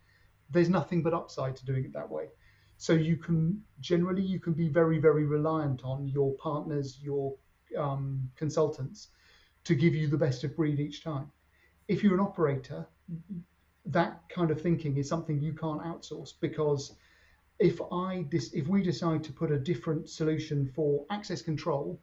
there's 0.50 0.68
nothing 0.68 1.02
but 1.02 1.14
upside 1.14 1.56
to 1.56 1.64
doing 1.64 1.86
it 1.86 1.94
that 1.94 2.10
way. 2.10 2.26
So 2.76 2.92
you 2.92 3.16
can 3.16 3.62
generally 3.80 4.20
you 4.20 4.38
can 4.38 4.52
be 4.52 4.68
very 4.68 4.98
very 4.98 5.24
reliant 5.24 5.82
on 5.82 6.08
your 6.08 6.34
partners 6.34 6.98
your 7.00 7.34
um, 7.78 8.30
consultants 8.36 9.08
to 9.64 9.74
give 9.74 9.94
you 9.94 10.06
the 10.06 10.18
best 10.18 10.44
of 10.44 10.54
breed 10.54 10.78
each 10.78 11.02
time. 11.02 11.32
If 11.88 12.02
you're 12.02 12.20
an 12.20 12.20
operator 12.20 12.86
that 13.86 14.20
kind 14.28 14.50
of 14.50 14.60
thinking 14.60 14.98
is 14.98 15.08
something 15.08 15.40
you 15.40 15.54
can't 15.54 15.80
outsource 15.80 16.34
because 16.38 16.96
if 17.58 17.80
I 17.90 18.26
if 18.30 18.66
we 18.68 18.82
decide 18.82 19.24
to 19.24 19.32
put 19.32 19.50
a 19.50 19.58
different 19.58 20.10
solution 20.10 20.70
for 20.76 21.06
access 21.08 21.40
control 21.40 21.98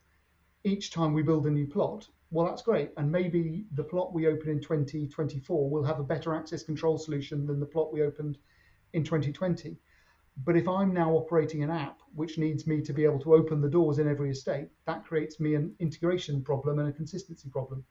each 0.63 0.91
time 0.91 1.13
we 1.13 1.23
build 1.23 1.45
a 1.45 1.51
new 1.51 1.67
plot, 1.67 2.07
well, 2.31 2.45
that's 2.45 2.61
great. 2.61 2.91
And 2.97 3.11
maybe 3.11 3.65
the 3.73 3.83
plot 3.83 4.13
we 4.13 4.27
open 4.27 4.49
in 4.49 4.59
2024 4.59 5.69
will 5.69 5.83
have 5.83 5.99
a 5.99 6.03
better 6.03 6.35
access 6.35 6.63
control 6.63 6.97
solution 6.97 7.45
than 7.45 7.59
the 7.59 7.65
plot 7.65 7.91
we 7.91 8.03
opened 8.03 8.37
in 8.93 9.03
2020. 9.03 9.77
But 10.45 10.55
if 10.55 10.67
I'm 10.67 10.93
now 10.93 11.11
operating 11.13 11.63
an 11.63 11.69
app 11.69 11.99
which 12.13 12.37
needs 12.37 12.67
me 12.67 12.81
to 12.81 12.93
be 12.93 13.03
able 13.03 13.19
to 13.19 13.33
open 13.35 13.61
the 13.61 13.69
doors 13.69 13.99
in 13.99 14.07
every 14.07 14.29
estate, 14.29 14.69
that 14.85 15.05
creates 15.05 15.39
me 15.39 15.55
an 15.55 15.75
integration 15.79 16.43
problem 16.43 16.79
and 16.79 16.87
a 16.87 16.93
consistency 16.93 17.49
problem. 17.49 17.83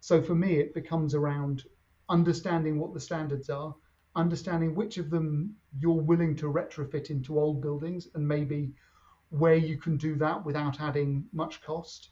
So 0.00 0.22
for 0.22 0.34
me, 0.34 0.56
it 0.56 0.74
becomes 0.74 1.14
around 1.14 1.64
understanding 2.08 2.78
what 2.78 2.94
the 2.94 3.00
standards 3.00 3.48
are, 3.48 3.74
understanding 4.16 4.74
which 4.74 4.98
of 4.98 5.10
them 5.10 5.56
you're 5.78 6.02
willing 6.02 6.36
to 6.36 6.52
retrofit 6.52 7.10
into 7.10 7.38
old 7.38 7.60
buildings 7.60 8.08
and 8.14 8.26
maybe 8.26 8.74
where 9.38 9.56
you 9.56 9.76
can 9.76 9.96
do 9.96 10.14
that 10.16 10.44
without 10.44 10.80
adding 10.80 11.24
much 11.32 11.60
cost, 11.62 12.10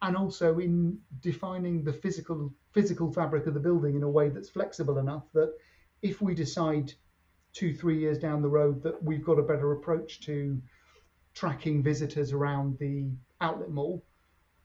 and 0.00 0.16
also 0.16 0.58
in 0.58 0.98
defining 1.20 1.82
the 1.84 1.92
physical 1.92 2.52
physical 2.72 3.12
fabric 3.12 3.46
of 3.46 3.54
the 3.54 3.60
building 3.60 3.96
in 3.96 4.02
a 4.02 4.08
way 4.08 4.28
that's 4.28 4.48
flexible 4.48 4.98
enough 4.98 5.24
that 5.32 5.52
if 6.02 6.22
we 6.22 6.34
decide 6.34 6.92
two 7.52 7.74
three 7.74 7.98
years 7.98 8.18
down 8.18 8.42
the 8.42 8.48
road 8.48 8.82
that 8.82 9.02
we've 9.02 9.24
got 9.24 9.38
a 9.38 9.42
better 9.42 9.72
approach 9.72 10.20
to 10.20 10.60
tracking 11.34 11.82
visitors 11.82 12.32
around 12.32 12.78
the 12.78 13.10
outlet 13.40 13.70
mall, 13.70 14.04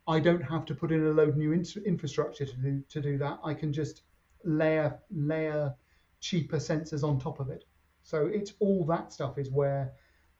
I 0.08 0.20
don't 0.20 0.42
have 0.42 0.66
to 0.66 0.76
put 0.76 0.92
in 0.92 1.06
a 1.06 1.12
load 1.12 1.30
of 1.30 1.38
new 1.38 1.52
in- 1.52 1.66
infrastructure 1.86 2.46
to 2.46 2.58
do 2.58 2.84
to 2.90 3.02
do 3.02 3.18
that. 3.18 3.40
I 3.44 3.54
can 3.54 3.74
just 3.74 4.04
layer 4.44 5.00
layer 5.12 5.76
cheaper 6.20 6.58
sensors 6.58 7.04
on 7.04 7.20
top 7.20 7.40
of 7.40 7.50
it. 7.50 7.64
So 8.04 8.28
it's 8.28 8.54
all 8.60 8.86
that 8.86 9.12
stuff 9.12 9.38
is 9.38 9.52
where 9.52 9.94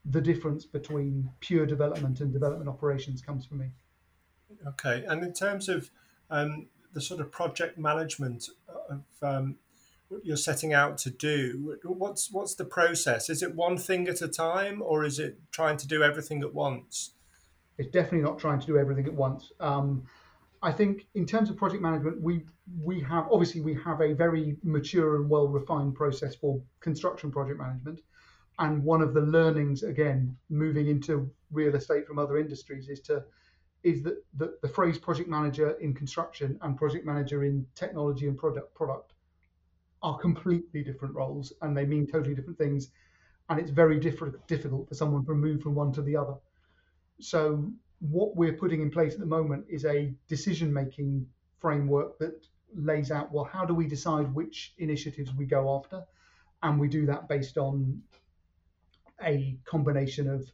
the 0.10 0.22
difference 0.22 0.66
between 0.66 1.30
pure 1.40 1.66
development 1.66 2.22
and 2.22 2.32
development 2.32 2.70
operations 2.70 3.22
comes 3.22 3.46
for 3.46 3.56
me. 3.56 3.68
Okay, 4.66 5.04
and 5.08 5.24
in 5.24 5.34
terms 5.34 5.68
of 5.68 5.92
um, 6.30 6.68
the 6.94 7.02
sort 7.02 7.20
of 7.20 7.32
project 7.32 7.78
management 7.78 8.50
of 8.90 9.04
um, 9.22 9.58
what 10.08 10.26
you're 10.26 10.38
setting 10.38 10.74
out 10.74 10.98
to 11.00 11.10
do, 11.10 11.78
what's 11.84 12.32
what's 12.32 12.56
the 12.56 12.64
process? 12.64 13.30
Is 13.30 13.44
it 13.44 13.56
one 13.56 13.78
thing 13.78 14.08
at 14.08 14.22
a 14.22 14.28
time, 14.28 14.82
or 14.82 15.04
is 15.04 15.20
it 15.20 15.38
trying 15.52 15.78
to 15.78 15.88
do 15.88 16.02
everything 16.02 16.42
at 16.42 16.54
once? 16.54 17.12
It's 17.78 17.92
definitely 17.92 18.22
not 18.22 18.40
trying 18.40 18.60
to 18.62 18.66
do 18.66 18.78
everything 18.78 19.06
at 19.06 19.14
once. 19.14 19.52
Um, 19.60 20.04
I 20.64 20.72
think 20.72 21.06
in 21.14 21.26
terms 21.26 21.50
of 21.50 21.58
project 21.58 21.84
management, 21.84 22.22
we 22.22 22.46
we 22.82 23.02
have 23.02 23.28
obviously 23.30 23.60
we 23.60 23.74
have 23.84 24.00
a 24.00 24.14
very 24.14 24.56
mature 24.64 25.18
and 25.18 25.30
well 25.30 25.50
refined 25.50 25.96
process 25.96 26.36
for 26.36 26.62
construction 26.80 27.30
project 27.30 27.60
management 27.60 28.00
and 28.60 28.84
one 28.84 29.02
of 29.02 29.14
the 29.14 29.22
learnings 29.22 29.84
again 29.84 30.36
moving 30.50 30.88
into 30.88 31.30
real 31.52 31.76
estate 31.76 32.08
from 32.08 32.20
other 32.20 32.38
industries 32.38 32.90
is 32.90 33.00
to 33.02 33.24
is 33.84 34.02
that 34.04 34.24
the, 34.38 34.58
the 34.62 34.68
phrase 34.68 34.98
project 34.98 35.30
manager 35.30 35.72
in 35.80 35.94
construction 35.94 36.58
and 36.62 36.78
project 36.78 37.06
manager 37.06 37.44
in 37.44 37.66
technology 37.76 38.28
and 38.28 38.38
product 38.38 38.74
product 38.74 39.14
are 40.02 40.18
completely 40.18 40.84
different 40.84 41.14
roles 41.16 41.54
and 41.62 41.76
they 41.76 41.86
mean 41.86 42.06
totally 42.06 42.36
different 42.36 42.58
things 42.58 42.90
and 43.50 43.60
it's 43.60 43.72
very 43.72 44.00
different 44.00 44.36
difficult 44.48 44.88
for 44.88 44.96
someone 44.96 45.26
to 45.26 45.34
move 45.34 45.62
from 45.62 45.74
one 45.74 45.92
to 45.94 46.02
the 46.02 46.16
other. 46.16 46.36
So 47.20 47.72
what 48.00 48.36
we're 48.36 48.54
putting 48.54 48.82
in 48.82 48.92
place 48.92 49.14
at 49.14 49.20
the 49.20 49.26
moment 49.26 49.66
is 49.70 49.86
a 49.86 50.14
decision 50.28 50.72
making 50.74 51.26
framework 51.60 52.20
that 52.20 52.46
lays 52.76 53.12
out 53.12 53.32
well 53.32 53.46
how 53.46 53.64
do 53.66 53.74
we 53.74 53.88
decide 53.88 54.34
which 54.36 54.74
initiatives 54.78 55.34
we 55.34 55.46
go 55.46 55.78
after? 55.78 56.04
And 56.64 56.80
we 56.80 56.88
do 56.88 57.06
that 57.06 57.30
based 57.30 57.58
on 57.58 58.02
a 59.24 59.58
combination 59.66 60.30
of 60.30 60.50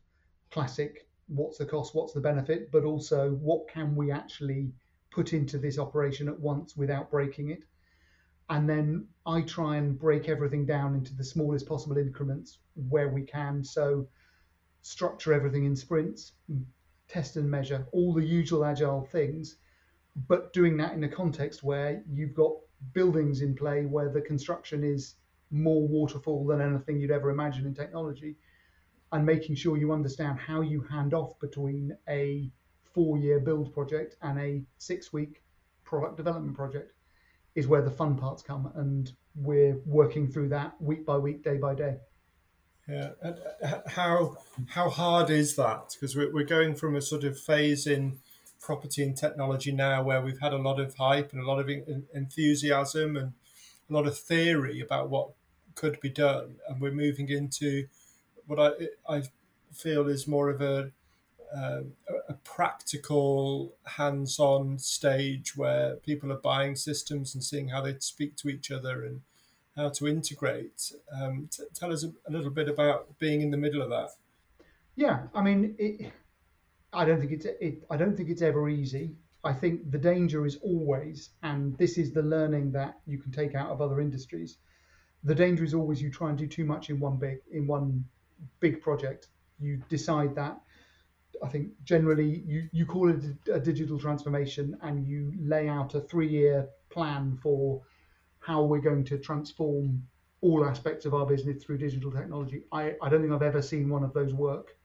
classic 0.51 1.07
what's 1.27 1.57
the 1.57 1.65
cost, 1.65 1.95
what's 1.95 2.13
the 2.13 2.19
benefit, 2.19 2.71
but 2.71 2.83
also 2.83 3.31
what 3.31 3.67
can 3.67 3.95
we 3.95 4.11
actually 4.11 4.71
put 5.11 5.33
into 5.33 5.57
this 5.57 5.77
operation 5.77 6.27
at 6.27 6.39
once 6.39 6.75
without 6.75 7.09
breaking 7.09 7.49
it. 7.49 7.63
And 8.49 8.69
then 8.69 9.07
I 9.25 9.41
try 9.41 9.77
and 9.77 9.97
break 9.97 10.27
everything 10.27 10.65
down 10.65 10.95
into 10.95 11.15
the 11.15 11.23
smallest 11.23 11.67
possible 11.67 11.97
increments 11.97 12.59
where 12.89 13.09
we 13.09 13.23
can. 13.23 13.63
So 13.63 14.07
structure 14.81 15.33
everything 15.33 15.65
in 15.65 15.75
sprints, 15.75 16.33
test 17.07 17.37
and 17.37 17.49
measure, 17.49 17.87
all 17.91 18.13
the 18.13 18.25
usual 18.25 18.65
agile 18.65 19.07
things, 19.11 19.57
but 20.27 20.51
doing 20.51 20.77
that 20.77 20.93
in 20.93 21.03
a 21.03 21.09
context 21.09 21.63
where 21.63 22.03
you've 22.11 22.35
got 22.35 22.53
buildings 22.91 23.41
in 23.41 23.55
play 23.55 23.85
where 23.85 24.09
the 24.09 24.21
construction 24.21 24.83
is 24.83 25.15
more 25.51 25.87
waterfall 25.87 26.45
than 26.45 26.59
anything 26.59 26.99
you'd 26.99 27.11
ever 27.11 27.29
imagine 27.29 27.65
in 27.65 27.73
technology 27.73 28.35
and 29.13 29.25
making 29.25 29.55
sure 29.55 29.77
you 29.77 29.93
understand 29.93 30.39
how 30.39 30.61
you 30.61 30.81
hand 30.81 31.13
off 31.13 31.39
between 31.39 31.95
a 32.09 32.49
four 32.93 33.17
year 33.17 33.39
build 33.39 33.71
project 33.73 34.17
and 34.23 34.39
a 34.39 34.63
six 34.79 35.13
week 35.13 35.43
product 35.85 36.17
development 36.17 36.55
project 36.55 36.93
is 37.55 37.67
where 37.67 37.83
the 37.83 37.91
fun 37.91 38.15
parts 38.17 38.41
come. 38.41 38.71
And 38.75 39.11
we're 39.35 39.77
working 39.85 40.27
through 40.27 40.49
that 40.49 40.81
week 40.81 41.05
by 41.05 41.17
week, 41.17 41.43
day 41.43 41.57
by 41.57 41.75
day. 41.75 41.97
Yeah, 42.89 43.11
and 43.21 43.37
uh, 43.63 43.81
how 43.87 44.37
how 44.67 44.89
hard 44.89 45.29
is 45.29 45.55
that? 45.55 45.93
Because 45.93 46.15
we're, 46.15 46.33
we're 46.33 46.43
going 46.43 46.75
from 46.75 46.95
a 46.95 47.01
sort 47.01 47.23
of 47.23 47.39
phase 47.39 47.87
in 47.87 48.17
property 48.59 49.03
and 49.03 49.15
technology 49.15 49.71
now 49.71 50.03
where 50.03 50.21
we've 50.21 50.39
had 50.39 50.53
a 50.53 50.57
lot 50.57 50.79
of 50.79 50.95
hype 50.95 51.31
and 51.33 51.41
a 51.41 51.45
lot 51.45 51.59
of 51.59 51.69
enthusiasm 52.13 53.15
and 53.15 53.33
a 53.89 53.93
lot 53.93 54.07
of 54.07 54.17
theory 54.17 54.81
about 54.81 55.09
what 55.09 55.29
could 55.75 55.99
be 56.01 56.09
done, 56.09 56.55
and 56.67 56.81
we're 56.81 56.91
moving 56.91 57.29
into 57.29 57.85
what 58.47 58.59
I 58.59 59.15
I 59.17 59.23
feel 59.71 60.07
is 60.07 60.27
more 60.27 60.49
of 60.49 60.61
a 60.61 60.91
uh, 61.55 61.81
a 62.29 62.33
practical, 62.43 63.75
hands-on 63.85 64.79
stage 64.79 65.55
where 65.55 65.97
people 65.97 66.31
are 66.31 66.37
buying 66.37 66.75
systems 66.75 67.35
and 67.35 67.43
seeing 67.43 67.67
how 67.67 67.81
they 67.81 67.95
speak 67.99 68.35
to 68.35 68.49
each 68.49 68.71
other 68.71 69.05
and 69.05 69.21
how 69.75 69.89
to 69.89 70.07
integrate. 70.07 70.91
Um, 71.11 71.49
t- 71.51 71.63
tell 71.75 71.93
us 71.93 72.03
a, 72.03 72.11
a, 72.27 72.31
little 72.31 72.49
bit 72.49 72.69
about 72.69 73.19
being 73.19 73.41
in 73.41 73.51
the 73.51 73.57
middle 73.57 73.83
of 73.83 73.89
that. 73.89 74.09
Yeah, 74.95 75.23
I 75.35 75.41
mean, 75.43 75.75
it, 75.77 76.11
I 76.91 77.05
don't 77.05 77.19
think 77.19 77.31
it's 77.31 77.45
it, 77.45 77.83
I 77.89 77.97
don't 77.97 78.15
think 78.15 78.29
it's 78.29 78.41
ever 78.41 78.67
easy. 78.69 79.15
I 79.43 79.53
think 79.53 79.91
the 79.91 79.97
danger 79.97 80.45
is 80.45 80.57
always, 80.57 81.31
and 81.43 81.77
this 81.77 81.97
is 81.97 82.13
the 82.13 82.21
learning 82.23 82.71
that 82.71 82.99
you 83.05 83.17
can 83.17 83.31
take 83.31 83.55
out 83.55 83.69
of 83.69 83.81
other 83.81 83.99
industries. 83.99 84.57
The 85.23 85.35
danger 85.35 85.63
is 85.63 85.73
always 85.73 86.01
you 86.01 86.09
try 86.09 86.29
and 86.29 86.37
do 86.37 86.47
too 86.47 86.65
much 86.65 86.89
in 86.89 86.99
one 86.99 87.17
big 87.17 87.39
in 87.51 87.67
one 87.67 88.05
big 88.59 88.81
project. 88.81 89.27
You 89.59 89.81
decide 89.89 90.35
that. 90.35 90.59
I 91.43 91.49
think 91.49 91.71
generally 91.83 92.43
you, 92.45 92.69
you 92.71 92.85
call 92.85 93.09
it 93.09 93.23
a 93.51 93.59
digital 93.59 93.99
transformation 93.99 94.77
and 94.81 95.05
you 95.05 95.33
lay 95.39 95.67
out 95.67 95.95
a 95.95 96.01
three 96.01 96.29
year 96.29 96.69
plan 96.89 97.37
for 97.41 97.81
how 98.39 98.63
we're 98.63 98.79
going 98.81 99.03
to 99.05 99.17
transform 99.17 100.03
all 100.41 100.65
aspects 100.65 101.05
of 101.05 101.13
our 101.13 101.25
business 101.25 101.63
through 101.63 101.77
digital 101.77 102.11
technology. 102.11 102.63
I, 102.71 102.95
I 103.01 103.09
don't 103.09 103.21
think 103.21 103.33
I've 103.33 103.41
ever 103.41 103.61
seen 103.61 103.89
one 103.89 104.03
of 104.03 104.13
those 104.13 104.33
work. 104.33 104.75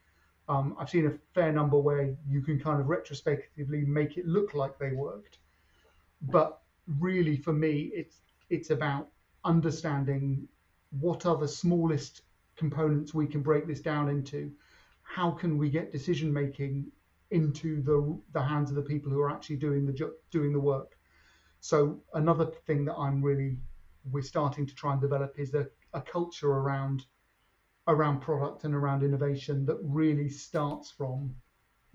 Um, 0.49 0.77
I've 0.79 0.89
seen 0.89 1.07
a 1.07 1.13
fair 1.35 1.53
number 1.53 1.79
where 1.79 2.17
you 2.27 2.41
can 2.41 2.59
kind 2.59 2.81
of 2.81 2.89
retrospectively 2.89 3.85
make 3.85 4.17
it 4.17 4.27
look 4.27 4.55
like 4.55 4.79
they 4.79 4.93
worked, 4.93 5.39
but 6.23 6.63
really 6.99 7.37
for 7.37 7.53
me, 7.53 7.91
it's 7.95 8.23
it's 8.49 8.71
about 8.71 9.09
understanding 9.45 10.49
what 11.01 11.27
are 11.27 11.37
the 11.37 11.49
smallest 11.49 12.23
components 12.59 13.15
we 13.15 13.27
can 13.27 13.41
break 13.41 13.67
this 13.67 13.81
down 13.81 14.09
into. 14.09 14.53
How 15.03 15.31
can 15.31 15.57
we 15.57 15.71
get 15.71 15.93
decision 15.93 16.33
making 16.33 16.91
into 17.31 17.83
the 17.83 18.21
the 18.33 18.43
hands 18.43 18.71
of 18.71 18.77
the 18.77 18.83
people 18.83 19.11
who 19.11 19.21
are 19.21 19.31
actually 19.31 19.57
doing 19.57 19.87
the 19.87 20.13
doing 20.31 20.53
the 20.53 20.61
work? 20.61 20.99
So 21.61 22.03
another 22.15 22.47
thing 22.67 22.85
that 22.87 22.97
I'm 22.97 23.23
really 23.23 23.59
we're 24.11 24.23
starting 24.23 24.67
to 24.67 24.75
try 24.75 24.93
and 24.93 25.01
develop 25.01 25.39
is 25.39 25.55
a, 25.55 25.67
a 25.95 26.01
culture 26.01 26.51
around 26.51 27.07
around 27.87 28.21
product 28.21 28.65
and 28.65 28.75
around 28.75 29.03
innovation 29.03 29.65
that 29.67 29.79
really 29.83 30.29
starts 30.29 30.91
from 30.91 31.35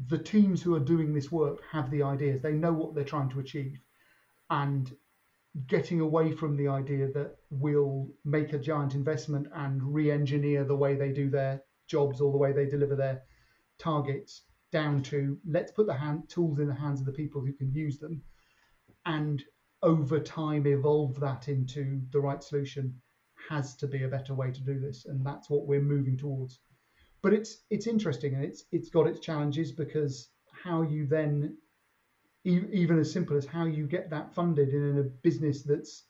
the 0.07 0.17
teams 0.17 0.61
who 0.61 0.73
are 0.75 0.79
doing 0.79 1.13
this 1.13 1.31
work 1.31 1.59
have 1.71 1.89
the 1.91 2.01
ideas 2.01 2.41
they 2.41 2.53
know 2.53 2.73
what 2.73 2.95
they're 2.95 3.03
trying 3.03 3.29
to 3.29 3.39
achieve 3.39 3.79
and 4.49 4.95
getting 5.67 6.01
away 6.01 6.31
from 6.31 6.55
the 6.55 6.67
idea 6.67 7.11
that 7.11 7.35
we'll 7.49 8.09
make 8.25 8.53
a 8.53 8.59
giant 8.59 8.95
investment 8.95 9.47
and 9.55 9.81
re-engineer 9.83 10.63
the 10.63 10.75
way 10.75 10.95
they 10.95 11.11
do 11.11 11.29
their 11.29 11.61
jobs 11.87 12.21
or 12.21 12.31
the 12.31 12.37
way 12.37 12.51
they 12.51 12.65
deliver 12.65 12.95
their 12.95 13.21
targets 13.77 14.43
down 14.71 15.03
to 15.03 15.37
let's 15.45 15.71
put 15.71 15.85
the 15.85 15.93
hand, 15.93 16.27
tools 16.27 16.59
in 16.59 16.67
the 16.67 16.73
hands 16.73 16.99
of 16.99 17.05
the 17.05 17.11
people 17.11 17.41
who 17.41 17.53
can 17.53 17.71
use 17.73 17.99
them 17.99 18.21
and 19.05 19.43
over 19.83 20.19
time 20.19 20.65
evolve 20.65 21.19
that 21.19 21.49
into 21.49 22.01
the 22.11 22.19
right 22.19 22.41
solution 22.41 22.93
has 23.49 23.75
to 23.75 23.87
be 23.87 24.03
a 24.03 24.07
better 24.07 24.33
way 24.33 24.51
to 24.51 24.61
do 24.61 24.79
this, 24.79 25.05
and 25.05 25.25
that's 25.25 25.49
what 25.49 25.67
we're 25.67 25.81
moving 25.81 26.17
towards. 26.17 26.59
But 27.21 27.33
it's 27.33 27.63
it's 27.69 27.87
interesting 27.87 28.33
and 28.35 28.43
it's 28.43 28.65
it's 28.71 28.89
got 28.89 29.07
its 29.07 29.19
challenges 29.19 29.71
because 29.71 30.29
how 30.51 30.81
you 30.81 31.05
then 31.05 31.57
even 32.43 32.99
as 32.99 33.11
simple 33.11 33.37
as 33.37 33.45
how 33.45 33.65
you 33.65 33.87
get 33.87 34.09
that 34.09 34.33
funded 34.33 34.69
in 34.69 34.99
a 34.99 35.03
business 35.03 35.63
that's 35.63 36.03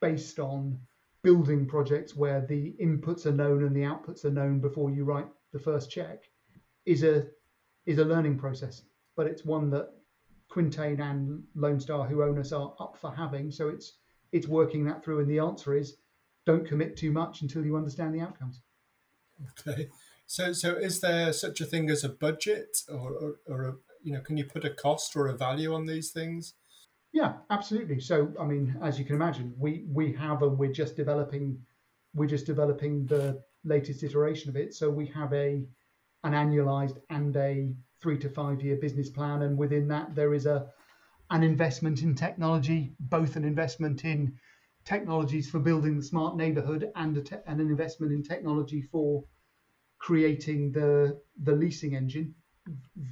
based 0.00 0.38
on 0.38 0.78
building 1.22 1.66
projects 1.66 2.16
where 2.16 2.40
the 2.46 2.74
inputs 2.80 3.26
are 3.26 3.32
known 3.32 3.64
and 3.64 3.76
the 3.76 3.82
outputs 3.82 4.24
are 4.24 4.30
known 4.30 4.58
before 4.58 4.90
you 4.90 5.04
write 5.04 5.28
the 5.52 5.58
first 5.58 5.90
check 5.90 6.24
is 6.86 7.02
a 7.02 7.26
is 7.86 7.98
a 7.98 8.04
learning 8.04 8.38
process 8.38 8.82
but 9.16 9.26
it's 9.26 9.44
one 9.44 9.68
that 9.70 9.90
Quintain 10.48 11.00
and 11.00 11.42
Lone 11.54 11.78
Star 11.78 12.06
who 12.06 12.22
own 12.22 12.38
us 12.38 12.52
are 12.52 12.74
up 12.80 12.96
for 12.98 13.10
having 13.14 13.50
so 13.50 13.68
it's 13.68 13.98
it's 14.32 14.48
working 14.48 14.84
that 14.84 15.04
through 15.04 15.20
and 15.20 15.30
the 15.30 15.38
answer 15.38 15.74
is 15.74 15.96
don't 16.46 16.66
commit 16.66 16.96
too 16.96 17.12
much 17.12 17.42
until 17.42 17.64
you 17.64 17.76
understand 17.76 18.14
the 18.14 18.20
outcomes. 18.20 18.60
Okay. 19.60 19.88
So, 20.26 20.52
so 20.52 20.74
is 20.76 21.00
there 21.00 21.32
such 21.32 21.60
a 21.60 21.64
thing 21.64 21.90
as 21.90 22.04
a 22.04 22.08
budget, 22.08 22.82
or, 22.88 23.10
or, 23.10 23.34
or 23.46 23.64
a, 23.64 23.74
you 24.02 24.12
know, 24.12 24.20
can 24.20 24.36
you 24.36 24.44
put 24.44 24.64
a 24.64 24.70
cost 24.70 25.16
or 25.16 25.28
a 25.28 25.36
value 25.36 25.74
on 25.74 25.86
these 25.86 26.10
things? 26.10 26.54
Yeah, 27.12 27.34
absolutely. 27.50 28.00
So, 28.00 28.32
I 28.40 28.44
mean, 28.44 28.76
as 28.82 28.98
you 28.98 29.04
can 29.04 29.16
imagine, 29.16 29.52
we 29.58 29.84
we 29.88 30.12
have 30.14 30.42
and 30.42 30.58
we're 30.58 30.72
just 30.72 30.96
developing, 30.96 31.58
we're 32.14 32.28
just 32.28 32.46
developing 32.46 33.06
the 33.06 33.42
latest 33.64 34.02
iteration 34.02 34.48
of 34.48 34.56
it. 34.56 34.74
So 34.74 34.90
we 34.90 35.06
have 35.06 35.32
a 35.32 35.64
an 36.22 36.32
annualized 36.32 36.98
and 37.10 37.34
a 37.36 37.72
three 38.00 38.18
to 38.18 38.28
five 38.28 38.62
year 38.62 38.76
business 38.76 39.10
plan, 39.10 39.42
and 39.42 39.58
within 39.58 39.88
that 39.88 40.14
there 40.14 40.34
is 40.34 40.46
a 40.46 40.68
an 41.30 41.42
investment 41.42 42.02
in 42.02 42.14
technology, 42.14 42.92
both 42.98 43.36
an 43.36 43.44
investment 43.44 44.04
in 44.04 44.36
technologies 44.84 45.48
for 45.48 45.60
building 45.60 45.96
the 45.96 46.02
smart 46.02 46.36
neighborhood 46.36 46.90
and, 46.96 47.24
te- 47.24 47.36
and 47.46 47.60
an 47.60 47.68
investment 47.68 48.12
in 48.12 48.22
technology 48.22 48.82
for 48.82 49.24
creating 49.98 50.72
the 50.72 51.20
the 51.42 51.52
leasing 51.52 51.94
engine 51.94 52.34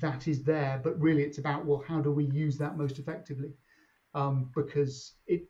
that 0.01 0.29
is 0.29 0.43
there 0.43 0.81
but 0.83 0.99
really 1.01 1.23
it's 1.23 1.39
about 1.39 1.65
well 1.65 1.83
how 1.87 2.01
do 2.01 2.11
we 2.11 2.25
use 2.27 2.57
that 2.59 2.77
most 2.77 2.99
effectively 2.99 3.53
um, 4.15 4.51
because 4.55 5.15
it 5.27 5.43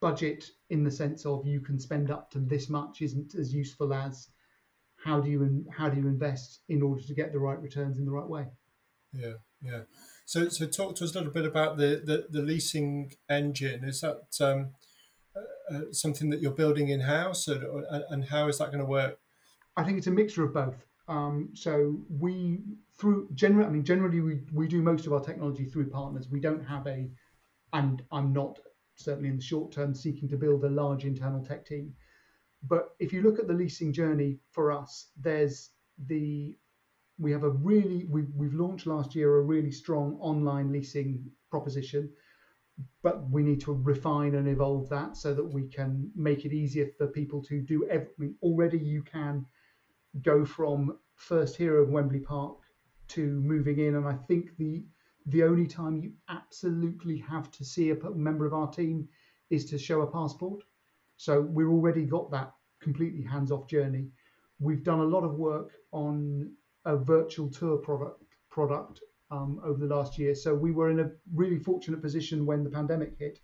budget 0.00 0.50
in 0.70 0.84
the 0.84 0.90
sense 0.90 1.26
of 1.26 1.46
you 1.46 1.60
can 1.60 1.78
spend 1.78 2.10
up 2.10 2.30
to 2.30 2.38
this 2.38 2.68
much 2.68 3.02
isn't 3.02 3.34
as 3.34 3.52
useful 3.52 3.92
as 3.92 4.28
how 5.04 5.20
do 5.20 5.30
you 5.30 5.64
how 5.70 5.88
do 5.88 6.00
you 6.00 6.06
invest 6.06 6.60
in 6.68 6.82
order 6.82 7.02
to 7.02 7.14
get 7.14 7.32
the 7.32 7.38
right 7.38 7.60
returns 7.60 7.98
in 7.98 8.04
the 8.04 8.10
right 8.10 8.28
way 8.28 8.46
yeah 9.12 9.34
yeah 9.60 9.80
so 10.26 10.48
so 10.48 10.66
talk 10.66 10.94
to 10.94 11.04
us 11.04 11.14
a 11.14 11.18
little 11.18 11.32
bit 11.32 11.44
about 11.44 11.76
the 11.76 12.02
the, 12.04 12.26
the 12.30 12.42
leasing 12.42 13.12
engine 13.28 13.84
is 13.84 14.00
that 14.00 14.22
um, 14.40 14.70
uh, 15.70 15.80
something 15.92 16.30
that 16.30 16.40
you're 16.40 16.52
building 16.52 16.88
in 16.88 17.00
house, 17.00 17.48
and, 17.48 17.64
and 18.10 18.24
how 18.26 18.48
is 18.48 18.58
that 18.58 18.66
going 18.66 18.78
to 18.78 18.84
work? 18.84 19.18
I 19.76 19.82
think 19.82 19.98
it's 19.98 20.06
a 20.06 20.12
mixture 20.12 20.44
of 20.44 20.52
both. 20.52 20.76
Um, 21.08 21.50
so 21.54 22.00
we 22.08 22.60
through 22.98 23.28
generally, 23.34 23.66
I 23.66 23.70
mean, 23.70 23.84
generally 23.84 24.20
we, 24.20 24.40
we 24.52 24.68
do 24.68 24.82
most 24.82 25.06
of 25.06 25.12
our 25.12 25.20
technology 25.20 25.64
through 25.64 25.90
partners. 25.90 26.28
We 26.30 26.40
don't 26.40 26.64
have 26.64 26.86
a, 26.86 27.10
and 27.72 28.02
I'm 28.10 28.32
not 28.32 28.58
certainly 28.96 29.28
in 29.28 29.36
the 29.36 29.42
short 29.42 29.72
term 29.72 29.94
seeking 29.94 30.28
to 30.30 30.36
build 30.36 30.64
a 30.64 30.70
large 30.70 31.04
internal 31.04 31.44
tech 31.44 31.66
team. 31.66 31.94
But 32.66 32.90
if 32.98 33.12
you 33.12 33.22
look 33.22 33.38
at 33.38 33.46
the 33.46 33.54
leasing 33.54 33.92
journey 33.92 34.38
for 34.52 34.72
us, 34.72 35.10
there's 35.20 35.70
the 36.06 36.56
we 37.18 37.30
have 37.30 37.44
a 37.44 37.50
really 37.50 38.06
we, 38.06 38.22
we've 38.34 38.54
launched 38.54 38.86
last 38.86 39.14
year 39.14 39.36
a 39.36 39.42
really 39.42 39.70
strong 39.70 40.16
online 40.20 40.72
leasing 40.72 41.30
proposition 41.50 42.10
but 43.02 43.28
we 43.30 43.42
need 43.42 43.60
to 43.60 43.72
refine 43.72 44.34
and 44.34 44.48
evolve 44.48 44.88
that 44.88 45.16
so 45.16 45.34
that 45.34 45.44
we 45.44 45.68
can 45.68 46.10
make 46.16 46.44
it 46.44 46.52
easier 46.52 46.88
for 46.98 47.06
people 47.06 47.42
to 47.42 47.60
do 47.60 47.86
everything. 47.88 48.34
Already, 48.42 48.78
you 48.78 49.02
can 49.02 49.46
go 50.22 50.44
from 50.44 50.98
first 51.14 51.56
hero 51.56 51.82
of 51.82 51.90
Wembley 51.90 52.20
Park 52.20 52.56
to 53.08 53.40
moving 53.40 53.78
in, 53.78 53.96
and 53.96 54.06
I 54.06 54.14
think 54.14 54.56
the 54.56 54.84
the 55.26 55.42
only 55.42 55.66
time 55.66 55.96
you 55.96 56.12
absolutely 56.28 57.16
have 57.18 57.50
to 57.52 57.64
see 57.64 57.90
a 57.90 58.10
member 58.10 58.44
of 58.44 58.52
our 58.52 58.70
team 58.70 59.08
is 59.48 59.64
to 59.66 59.78
show 59.78 60.02
a 60.02 60.10
passport. 60.10 60.62
So 61.16 61.40
we've 61.40 61.68
already 61.68 62.04
got 62.04 62.30
that 62.32 62.52
completely 62.82 63.22
hands-off 63.22 63.66
journey. 63.66 64.08
We've 64.58 64.84
done 64.84 65.00
a 65.00 65.04
lot 65.04 65.24
of 65.24 65.34
work 65.36 65.72
on 65.92 66.52
a 66.84 66.96
virtual 66.96 67.48
tour 67.48 67.78
product 67.78 68.22
product 68.50 69.00
um, 69.30 69.60
over 69.64 69.78
the 69.78 69.94
last 69.94 70.18
year. 70.18 70.34
So 70.34 70.54
we 70.54 70.70
were 70.70 70.90
in 70.90 71.00
a 71.00 71.10
really 71.34 71.58
fortunate 71.58 72.02
position 72.02 72.46
when 72.46 72.62
the 72.62 72.70
pandemic 72.70 73.18
hit 73.18 73.38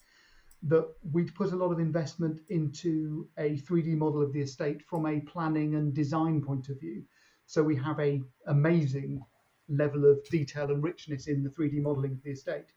that 0.62 0.87
we'd 1.12 1.35
put 1.35 1.53
a 1.53 1.57
lot 1.57 1.73
of 1.73 1.79
investment 1.79 2.40
into 2.49 3.29
a 3.38 3.57
3D 3.59 3.96
model 3.96 4.23
of 4.23 4.33
the 4.33 4.42
estate 4.42 4.83
from 4.83 5.07
a 5.07 5.20
planning 5.20 5.75
and 5.75 5.94
design 5.94 6.42
point 6.42 6.68
of 6.68 6.79
view. 6.79 7.03
So 7.46 7.62
we 7.62 7.77
have 7.77 7.99
a 7.99 8.23
amazing 8.46 9.25
level 9.68 10.11
of 10.11 10.23
detail 10.31 10.70
and 10.70 10.83
richness 10.83 11.29
in 11.29 11.42
the 11.42 11.51
3D 11.51 11.81
modeling 11.81 12.12
of 12.12 12.23
the 12.23 12.33
estate. 12.33 12.73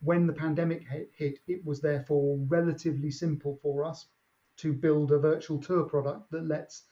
When 0.00 0.26
the 0.26 0.32
pandemic 0.32 0.86
hit, 1.14 1.40
it 1.46 1.64
was 1.64 1.80
therefore 1.80 2.38
relatively 2.48 3.10
simple 3.10 3.58
for 3.62 3.84
us 3.84 4.06
to 4.58 4.72
build 4.72 5.12
a 5.12 5.18
virtual 5.18 5.58
tour 5.58 5.84
product 5.84 6.30
that 6.30 6.46
lets 6.46 6.84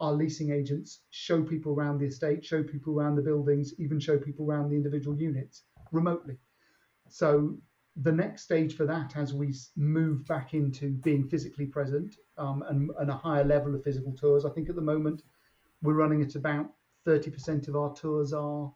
our 0.00 0.12
leasing 0.12 0.50
agents 0.50 1.00
show 1.10 1.42
people 1.42 1.72
around 1.74 1.98
the 1.98 2.06
estate, 2.06 2.44
show 2.44 2.62
people 2.62 2.98
around 2.98 3.16
the 3.16 3.22
buildings, 3.22 3.74
even 3.78 3.98
show 3.98 4.18
people 4.18 4.46
around 4.46 4.70
the 4.70 4.76
individual 4.76 5.16
units 5.16 5.64
remotely. 5.92 6.36
So 7.08 7.58
the 8.02 8.12
next 8.12 8.42
stage 8.42 8.76
for 8.76 8.84
that, 8.84 9.16
as 9.16 9.32
we 9.32 9.54
move 9.76 10.26
back 10.26 10.52
into 10.52 10.90
being 11.02 11.28
physically 11.28 11.66
present 11.66 12.16
um, 12.36 12.62
and, 12.68 12.90
and, 12.98 13.10
a 13.10 13.16
higher 13.16 13.44
level 13.44 13.74
of 13.74 13.82
physical 13.82 14.12
tours, 14.12 14.44
I 14.44 14.50
think 14.50 14.68
at 14.68 14.76
the 14.76 14.82
moment 14.82 15.22
we're 15.82 15.94
running 15.94 16.22
at 16.22 16.34
about 16.34 16.70
30% 17.06 17.68
of 17.68 17.76
our 17.76 17.94
tours 17.94 18.32
are 18.34 18.70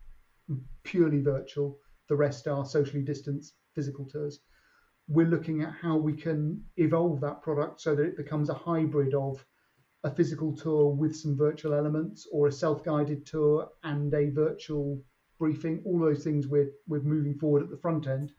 purely 0.84 1.20
virtual. 1.20 1.78
The 2.08 2.16
rest 2.16 2.48
are 2.48 2.64
socially 2.64 3.02
distanced 3.02 3.54
physical 3.74 4.06
tours. 4.06 4.40
We're 5.06 5.26
looking 5.26 5.62
at 5.62 5.72
how 5.72 5.96
we 5.96 6.14
can 6.14 6.62
evolve 6.76 7.20
that 7.20 7.42
product 7.42 7.80
so 7.80 7.94
that 7.94 8.06
it 8.06 8.16
becomes 8.16 8.48
a 8.48 8.54
hybrid 8.54 9.12
of 9.14 9.44
a 10.02 10.10
physical 10.10 10.56
tour 10.56 10.94
with 10.94 11.14
some 11.14 11.36
virtual 11.36 11.74
elements 11.74 12.26
or 12.32 12.46
a 12.46 12.52
self-guided 12.52 13.26
tour 13.26 13.68
and 13.82 14.14
a 14.14 14.30
virtual 14.30 15.02
briefing, 15.38 15.82
all 15.84 15.98
those 15.98 16.24
things 16.24 16.46
we're 16.46 16.70
we're 16.86 17.02
moving 17.02 17.34
forward 17.34 17.62
at 17.62 17.70
the 17.70 17.76
front 17.78 18.06
end, 18.06 18.32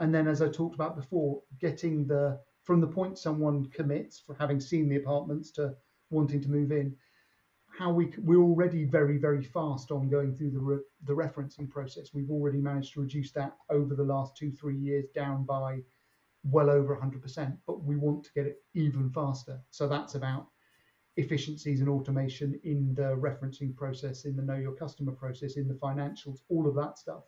and 0.00 0.14
then 0.14 0.26
as 0.26 0.42
I 0.42 0.48
talked 0.48 0.74
about 0.74 0.96
before, 0.96 1.42
getting 1.60 2.06
the 2.06 2.40
from 2.64 2.80
the 2.80 2.86
point 2.86 3.18
someone 3.18 3.66
commits 3.70 4.18
for 4.18 4.34
having 4.34 4.60
seen 4.60 4.88
the 4.88 4.96
apartments 4.96 5.50
to 5.52 5.74
wanting 6.10 6.40
to 6.42 6.50
move 6.50 6.72
in, 6.72 6.94
how 7.78 7.92
we 7.92 8.12
we're 8.18 8.42
already 8.42 8.84
very 8.84 9.18
very 9.18 9.44
fast 9.44 9.90
on 9.90 10.08
going 10.08 10.36
through 10.36 10.50
the 10.50 10.58
re, 10.58 10.78
the 11.04 11.12
referencing 11.12 11.68
process. 11.68 12.12
We've 12.12 12.30
already 12.30 12.60
managed 12.60 12.94
to 12.94 13.00
reduce 13.00 13.30
that 13.32 13.56
over 13.70 13.94
the 13.94 14.02
last 14.04 14.36
two 14.36 14.50
three 14.50 14.76
years 14.76 15.06
down 15.14 15.44
by 15.44 15.80
well 16.44 16.70
over 16.70 16.96
100%, 16.96 17.56
but 17.66 17.84
we 17.84 17.96
want 17.96 18.24
to 18.24 18.32
get 18.32 18.46
it 18.46 18.62
even 18.74 19.10
faster. 19.10 19.60
So 19.70 19.86
that's 19.86 20.14
about 20.14 20.46
efficiencies 21.16 21.80
and 21.80 21.88
automation 21.88 22.58
in 22.64 22.94
the 22.94 23.14
referencing 23.16 23.76
process, 23.76 24.24
in 24.24 24.36
the 24.36 24.42
know 24.42 24.56
your 24.56 24.72
customer 24.72 25.12
process, 25.12 25.56
in 25.56 25.68
the 25.68 25.74
financials, 25.74 26.38
all 26.48 26.66
of 26.66 26.74
that 26.76 26.98
stuff. 26.98 27.24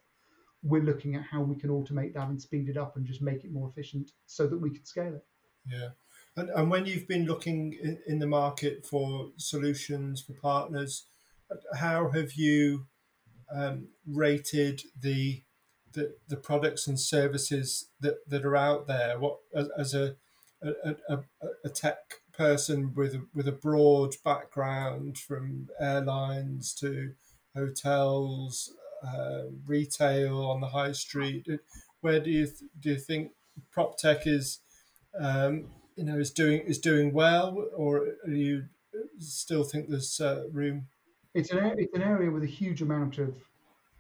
We're 0.62 0.82
looking 0.82 1.16
at 1.16 1.22
how 1.22 1.42
we 1.42 1.56
can 1.56 1.70
automate 1.70 2.14
that 2.14 2.28
and 2.28 2.40
speed 2.40 2.68
it 2.68 2.76
up 2.76 2.96
and 2.96 3.04
just 3.04 3.22
make 3.22 3.44
it 3.44 3.52
more 3.52 3.68
efficient 3.68 4.12
so 4.26 4.46
that 4.46 4.58
we 4.58 4.70
can 4.70 4.84
scale 4.84 5.14
it. 5.14 5.24
Yeah. 5.66 5.88
And, 6.36 6.50
and 6.50 6.70
when 6.70 6.86
you've 6.86 7.08
been 7.08 7.26
looking 7.26 7.76
in, 8.06 8.18
the 8.18 8.26
market 8.26 8.86
for 8.86 9.30
solutions 9.36 10.22
for 10.22 10.32
partners, 10.34 11.04
how 11.74 12.08
have 12.10 12.32
you 12.32 12.86
um, 13.54 13.88
rated 14.06 14.82
the 14.98 15.42
the, 15.92 16.14
the 16.28 16.36
products 16.36 16.86
and 16.86 16.98
services 16.98 17.88
that, 18.00 18.28
that 18.28 18.44
are 18.44 18.56
out 18.56 18.86
there. 18.86 19.18
What 19.18 19.38
as, 19.54 19.94
a, 19.94 20.16
a, 20.62 20.96
a, 21.08 21.18
a 21.64 21.68
tech 21.68 22.20
person 22.32 22.94
with 22.94 23.16
with 23.34 23.46
a 23.46 23.52
broad 23.52 24.14
background 24.24 25.18
from 25.18 25.68
airlines 25.78 26.72
to 26.74 27.12
hotels, 27.54 28.72
uh, 29.06 29.42
retail 29.66 30.44
on 30.44 30.60
the 30.60 30.68
high 30.68 30.92
street. 30.92 31.46
Where 32.00 32.20
do 32.20 32.30
you 32.30 32.48
do 32.80 32.90
you 32.90 32.98
think 32.98 33.32
prop 33.70 33.98
tech 33.98 34.26
is 34.26 34.60
um, 35.18 35.66
you 35.96 36.04
know 36.04 36.18
is 36.18 36.30
doing 36.30 36.60
is 36.60 36.78
doing 36.78 37.12
well, 37.12 37.64
or 37.76 38.06
do 38.26 38.32
you 38.32 38.64
still 39.18 39.64
think 39.64 39.88
there's 39.88 40.20
uh, 40.20 40.44
room? 40.52 40.86
It's 41.34 41.50
an 41.50 41.74
it's 41.78 41.94
an 41.94 42.02
area 42.02 42.30
with 42.30 42.42
a 42.42 42.54
huge 42.60 42.82
amount 42.82 43.18
of 43.18 43.36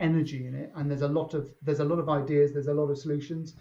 energy 0.00 0.46
in 0.46 0.54
it, 0.54 0.72
and 0.74 0.90
there's 0.90 1.02
a 1.02 1.08
lot 1.08 1.34
of 1.34 1.50
there's 1.62 1.80
a 1.80 1.84
lot 1.84 1.98
of 1.98 2.08
ideas, 2.08 2.52
there's 2.52 2.68
a 2.68 2.74
lot 2.74 2.90
of 2.90 2.98
solutions. 2.98 3.54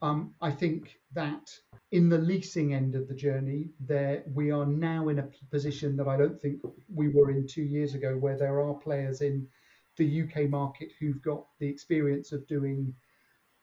Um, 0.00 0.34
I 0.40 0.50
think 0.50 0.98
that 1.14 1.50
in 1.90 2.08
the 2.08 2.18
leasing 2.18 2.74
end 2.74 2.94
of 2.94 3.08
the 3.08 3.14
journey, 3.14 3.70
there 3.80 4.22
we 4.34 4.50
are 4.50 4.66
now 4.66 5.08
in 5.08 5.18
a 5.20 5.28
position 5.50 5.96
that 5.96 6.06
I 6.06 6.16
don't 6.16 6.40
think 6.40 6.60
we 6.94 7.08
were 7.08 7.30
in 7.30 7.46
two 7.46 7.62
years 7.62 7.94
ago, 7.94 8.16
where 8.16 8.36
there 8.36 8.60
are 8.60 8.74
players 8.74 9.22
in 9.22 9.48
the 9.98 10.22
UK 10.22 10.48
market 10.48 10.90
who've 10.98 11.20
got 11.22 11.44
the 11.58 11.68
experience 11.68 12.32
of 12.32 12.46
doing 12.46 12.94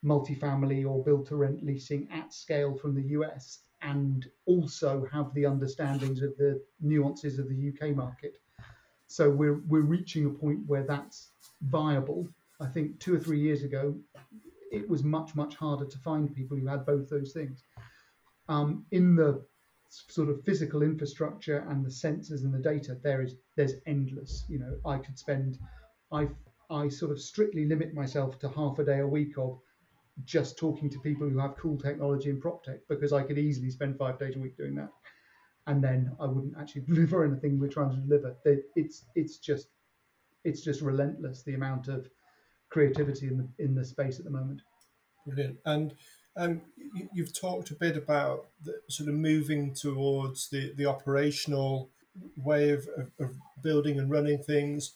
multifamily 0.06 0.88
or 0.88 1.04
build 1.04 1.26
to 1.28 1.36
rent 1.36 1.64
leasing 1.64 2.08
at 2.12 2.32
scale 2.34 2.76
from 2.76 2.94
the 2.94 3.10
US 3.18 3.60
and 3.82 4.28
also 4.46 5.06
have 5.12 5.34
the 5.34 5.46
understandings 5.46 6.22
of 6.22 6.38
the 6.38 6.62
nuances 6.80 7.40
of 7.40 7.50
the 7.50 7.70
UK 7.70 7.96
market. 7.96 8.40
So 9.08 9.30
we're 9.30 9.62
we're 9.68 9.82
reaching 9.82 10.26
a 10.26 10.30
point 10.30 10.60
where 10.68 10.84
that's 10.84 11.30
viable. 11.62 12.28
I 12.60 12.68
think 12.68 13.00
two 13.00 13.16
or 13.16 13.20
three 13.20 13.40
years 13.40 13.64
ago, 13.64 13.96
it 14.72 14.88
was 14.90 15.04
much 15.04 15.36
much 15.36 15.56
harder 15.56 15.86
to 15.86 15.98
find 16.00 16.36
people 16.36 16.58
who 16.58 16.68
had 16.68 16.86
both 16.86 17.10
those 17.10 17.32
things. 17.32 17.64
Um, 18.48 18.86
in 18.92 19.16
the 19.16 19.44
sort 19.90 20.30
of 20.30 20.44
physical 20.44 20.82
infrastructure 20.84 21.66
and 21.70 21.86
the 21.86 21.90
sensors 21.90 22.44
and 22.44 22.54
the 22.54 22.60
data, 22.60 22.98
there 23.04 23.22
is 23.22 23.36
there's 23.56 23.76
endless. 23.86 24.46
You 24.50 24.60
know, 24.60 24.78
I 24.86 24.98
could 24.98 25.18
spend, 25.18 25.58
I 26.12 26.28
I 26.70 26.90
sort 26.90 27.12
of 27.12 27.22
strictly 27.22 27.66
limit 27.66 27.94
myself 27.94 28.40
to 28.40 28.50
half 28.50 28.80
a 28.80 28.86
day 28.86 29.00
a 29.00 29.08
week 29.08 29.38
of 29.38 29.60
just 30.24 30.58
talking 30.58 30.90
to 30.90 31.00
people 31.00 31.28
who 31.28 31.38
have 31.38 31.58
cool 31.58 31.78
technology 31.78 32.30
and 32.30 32.42
prop 32.42 32.64
tech 32.64 32.80
because 32.88 33.14
I 33.14 33.22
could 33.22 33.38
easily 33.38 33.70
spend 33.70 33.98
five 33.98 34.18
days 34.18 34.36
a 34.36 34.40
week 34.40 34.58
doing 34.58 34.76
that 34.76 34.90
and 35.68 35.84
then 35.84 36.12
I 36.20 36.26
wouldn't 36.26 36.56
actually 36.60 36.82
deliver 36.88 37.24
anything 37.24 37.60
we're 37.60 37.68
trying 37.68 37.92
to 37.92 37.98
deliver. 37.98 38.36
It's 38.76 39.06
it's 39.16 39.38
just 39.38 39.68
it's 40.44 40.62
just 40.62 40.82
relentless 40.82 41.44
the 41.44 41.56
amount 41.56 41.88
of 41.88 42.08
creativity 42.70 43.28
in 43.28 43.38
the 43.38 43.64
in 43.64 43.76
the 43.76 43.86
space 43.86 44.20
at 44.20 44.26
the 44.26 44.32
moment. 44.32 44.62
Brilliant. 45.26 45.58
And 45.66 45.94
um, 46.38 46.62
you, 47.14 47.24
have 47.24 47.34
talked 47.34 47.72
a 47.72 47.76
bit 47.76 47.98
about 47.98 48.48
the, 48.64 48.74
sort 48.90 49.10
of 49.10 49.16
moving 49.16 49.74
towards 49.74 50.50
the, 50.50 50.74
the 50.74 50.86
operational 50.86 51.90
way 52.38 52.72
of, 52.72 52.88
of, 52.98 53.10
of 53.20 53.36
building 53.64 54.00
and 54.00 54.12
running 54.12 54.44
things. 54.44 54.92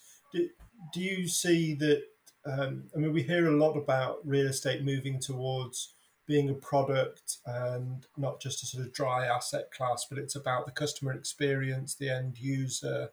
Do, 0.94 1.02
you 1.02 1.28
see 1.28 1.74
that? 1.76 2.04
Um, 2.46 2.86
I 2.96 3.00
mean, 3.00 3.14
we 3.14 3.24
hear 3.24 3.48
a 3.48 3.58
lot 3.58 3.76
about 3.76 4.20
real 4.26 4.48
estate 4.48 4.84
moving 4.84 5.20
towards 5.20 5.94
being 6.26 6.50
a 6.50 6.54
product 6.54 7.38
and 7.46 8.06
not 8.16 8.40
just 8.40 8.62
a 8.62 8.66
sort 8.68 8.86
of 8.86 8.94
dry 8.94 9.26
asset 9.26 9.72
class, 9.72 10.06
but 10.08 10.20
it's 10.20 10.36
about 10.36 10.66
the 10.68 10.72
customer 10.72 11.12
experience, 11.12 11.96
the 11.96 12.10
end 12.10 12.38
user. 12.38 13.10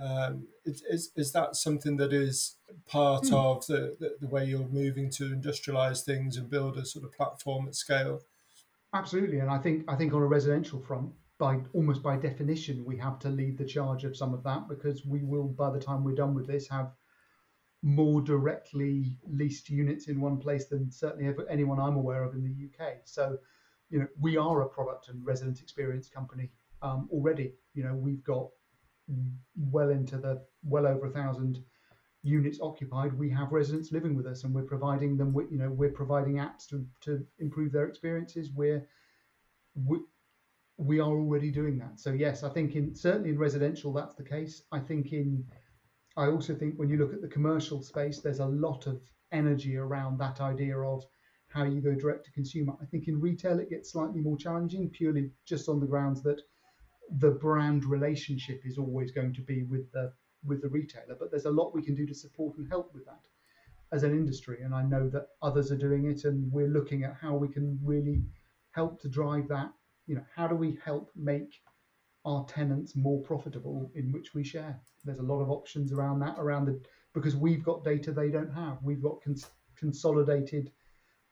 Um, 0.00 0.48
is, 0.64 0.82
is, 0.90 1.12
is 1.14 1.32
that 1.32 1.56
something 1.56 1.96
that 1.98 2.12
is 2.12 2.56
part 2.86 3.24
mm. 3.24 3.34
of 3.34 3.66
the, 3.66 3.96
the, 4.00 4.16
the, 4.20 4.26
way 4.26 4.46
you're 4.46 4.66
moving 4.66 5.10
to 5.10 5.24
industrialize 5.24 6.04
things 6.04 6.38
and 6.38 6.48
build 6.48 6.78
a 6.78 6.86
sort 6.86 7.04
of 7.04 7.12
platform 7.12 7.68
at 7.68 7.74
scale? 7.74 8.22
Absolutely, 8.94 9.38
and 9.38 9.50
I 9.50 9.58
think 9.58 9.84
I 9.88 9.94
think 9.94 10.12
on 10.14 10.22
a 10.22 10.26
residential 10.26 10.80
front, 10.80 11.12
by 11.40 11.58
almost 11.72 12.02
by 12.02 12.16
definition, 12.16 12.84
we 12.84 12.98
have 12.98 13.18
to 13.20 13.30
lead 13.30 13.56
the 13.56 13.64
charge 13.64 14.04
of 14.04 14.16
some 14.16 14.34
of 14.34 14.44
that 14.44 14.68
because 14.68 15.04
we 15.06 15.22
will, 15.22 15.48
by 15.48 15.70
the 15.70 15.80
time 15.80 16.04
we're 16.04 16.14
done 16.14 16.34
with 16.34 16.46
this, 16.46 16.68
have 16.68 16.92
more 17.82 18.20
directly 18.20 19.16
leased 19.26 19.70
units 19.70 20.06
in 20.06 20.20
one 20.20 20.36
place 20.36 20.66
than 20.66 20.92
certainly 20.92 21.34
anyone 21.48 21.80
I'm 21.80 21.96
aware 21.96 22.22
of 22.22 22.34
in 22.34 22.44
the 22.44 22.84
UK. 22.84 22.98
So, 23.04 23.38
you 23.88 24.00
know, 24.00 24.06
we 24.20 24.36
are 24.36 24.60
a 24.60 24.68
product 24.68 25.08
and 25.08 25.24
resident 25.24 25.62
experience 25.62 26.10
company 26.10 26.50
um, 26.82 27.08
already. 27.10 27.54
You 27.72 27.84
know, 27.84 27.94
we've 27.94 28.22
got 28.22 28.50
well 29.56 29.88
into 29.88 30.18
the 30.18 30.42
well 30.62 30.86
over 30.86 31.06
a 31.06 31.10
thousand 31.10 31.64
units 32.22 32.60
occupied. 32.60 33.14
We 33.14 33.30
have 33.30 33.50
residents 33.50 33.92
living 33.92 34.14
with 34.14 34.26
us, 34.26 34.44
and 34.44 34.54
we're 34.54 34.62
providing 34.74 35.16
them. 35.16 35.32
With, 35.32 35.50
you 35.50 35.56
know, 35.56 35.70
we're 35.70 35.88
providing 36.02 36.34
apps 36.34 36.68
to 36.68 36.86
to 37.00 37.24
improve 37.38 37.72
their 37.72 37.88
experiences. 37.88 38.50
We're 38.54 38.86
we, 39.74 40.00
we 40.80 40.98
are 40.98 41.10
already 41.10 41.50
doing 41.50 41.78
that. 41.78 42.00
So 42.00 42.12
yes, 42.12 42.42
I 42.42 42.48
think 42.48 42.74
in 42.74 42.94
certainly 42.94 43.30
in 43.30 43.38
residential 43.38 43.92
that's 43.92 44.14
the 44.14 44.24
case. 44.24 44.62
I 44.72 44.78
think 44.78 45.12
in 45.12 45.44
I 46.16 46.26
also 46.26 46.54
think 46.54 46.76
when 46.76 46.88
you 46.88 46.96
look 46.96 47.12
at 47.12 47.20
the 47.20 47.28
commercial 47.28 47.82
space, 47.82 48.20
there's 48.20 48.40
a 48.40 48.46
lot 48.46 48.86
of 48.86 49.00
energy 49.30 49.76
around 49.76 50.18
that 50.18 50.40
idea 50.40 50.78
of 50.78 51.04
how 51.48 51.64
you 51.64 51.80
go 51.80 51.94
direct 51.94 52.24
to 52.24 52.32
consumer. 52.32 52.72
I 52.80 52.86
think 52.86 53.08
in 53.08 53.20
retail 53.20 53.58
it 53.58 53.68
gets 53.68 53.92
slightly 53.92 54.20
more 54.20 54.38
challenging, 54.38 54.88
purely 54.88 55.30
just 55.44 55.68
on 55.68 55.80
the 55.80 55.86
grounds 55.86 56.22
that 56.22 56.40
the 57.18 57.30
brand 57.30 57.84
relationship 57.84 58.62
is 58.64 58.78
always 58.78 59.10
going 59.10 59.34
to 59.34 59.42
be 59.42 59.64
with 59.64 59.90
the 59.92 60.12
with 60.44 60.62
the 60.62 60.68
retailer. 60.68 61.16
But 61.18 61.30
there's 61.30 61.44
a 61.44 61.50
lot 61.50 61.74
we 61.74 61.82
can 61.82 61.94
do 61.94 62.06
to 62.06 62.14
support 62.14 62.56
and 62.56 62.66
help 62.68 62.94
with 62.94 63.04
that 63.04 63.26
as 63.92 64.02
an 64.02 64.12
industry, 64.12 64.62
and 64.62 64.74
I 64.74 64.82
know 64.82 65.10
that 65.10 65.26
others 65.42 65.70
are 65.70 65.76
doing 65.76 66.06
it, 66.06 66.24
and 66.24 66.50
we're 66.50 66.68
looking 66.68 67.04
at 67.04 67.16
how 67.20 67.34
we 67.34 67.48
can 67.48 67.78
really 67.84 68.22
help 68.70 69.00
to 69.02 69.08
drive 69.08 69.46
that. 69.48 69.72
You 70.06 70.16
know, 70.16 70.24
how 70.34 70.48
do 70.48 70.54
we 70.54 70.78
help 70.84 71.10
make 71.14 71.60
our 72.24 72.44
tenants 72.46 72.96
more 72.96 73.22
profitable 73.22 73.90
in 73.94 74.12
which 74.12 74.34
we 74.34 74.44
share. 74.44 74.78
There's 75.04 75.20
a 75.20 75.24
lot 75.24 75.40
of 75.40 75.50
options 75.50 75.92
around 75.92 76.20
that, 76.20 76.36
around 76.38 76.66
the 76.66 76.80
because 77.14 77.34
we've 77.34 77.64
got 77.64 77.82
data 77.82 78.12
they 78.12 78.28
don't 78.28 78.52
have. 78.52 78.78
We've 78.82 79.02
got 79.02 79.22
cons- 79.22 79.50
consolidated 79.76 80.70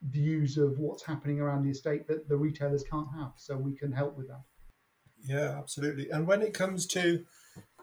views 0.01 0.57
of 0.57 0.79
what's 0.79 1.03
happening 1.03 1.39
around 1.39 1.63
the 1.63 1.69
estate 1.69 2.07
that 2.07 2.27
the 2.27 2.35
retailers 2.35 2.83
can't 2.89 3.07
have. 3.17 3.33
So 3.37 3.55
we 3.55 3.75
can 3.75 3.91
help 3.91 4.17
with 4.17 4.27
that. 4.27 4.41
Yeah, 5.23 5.57
absolutely. 5.57 6.09
And 6.09 6.27
when 6.27 6.41
it 6.41 6.53
comes 6.53 6.85
to 6.87 7.25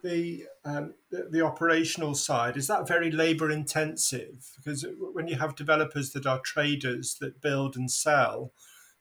the, 0.03 0.45
um, 0.65 0.95
the, 1.11 1.29
the 1.31 1.43
operational 1.43 2.15
side, 2.15 2.57
is 2.57 2.67
that 2.67 2.89
very 2.89 3.11
labour 3.11 3.51
intensive? 3.51 4.51
Because 4.57 4.85
when 5.13 5.29
you 5.29 5.37
have 5.37 5.55
developers 5.55 6.11
that 6.13 6.27
are 6.27 6.41
traders 6.41 7.17
that 7.21 7.41
build 7.41 7.77
and 7.77 7.91
sell, 7.91 8.53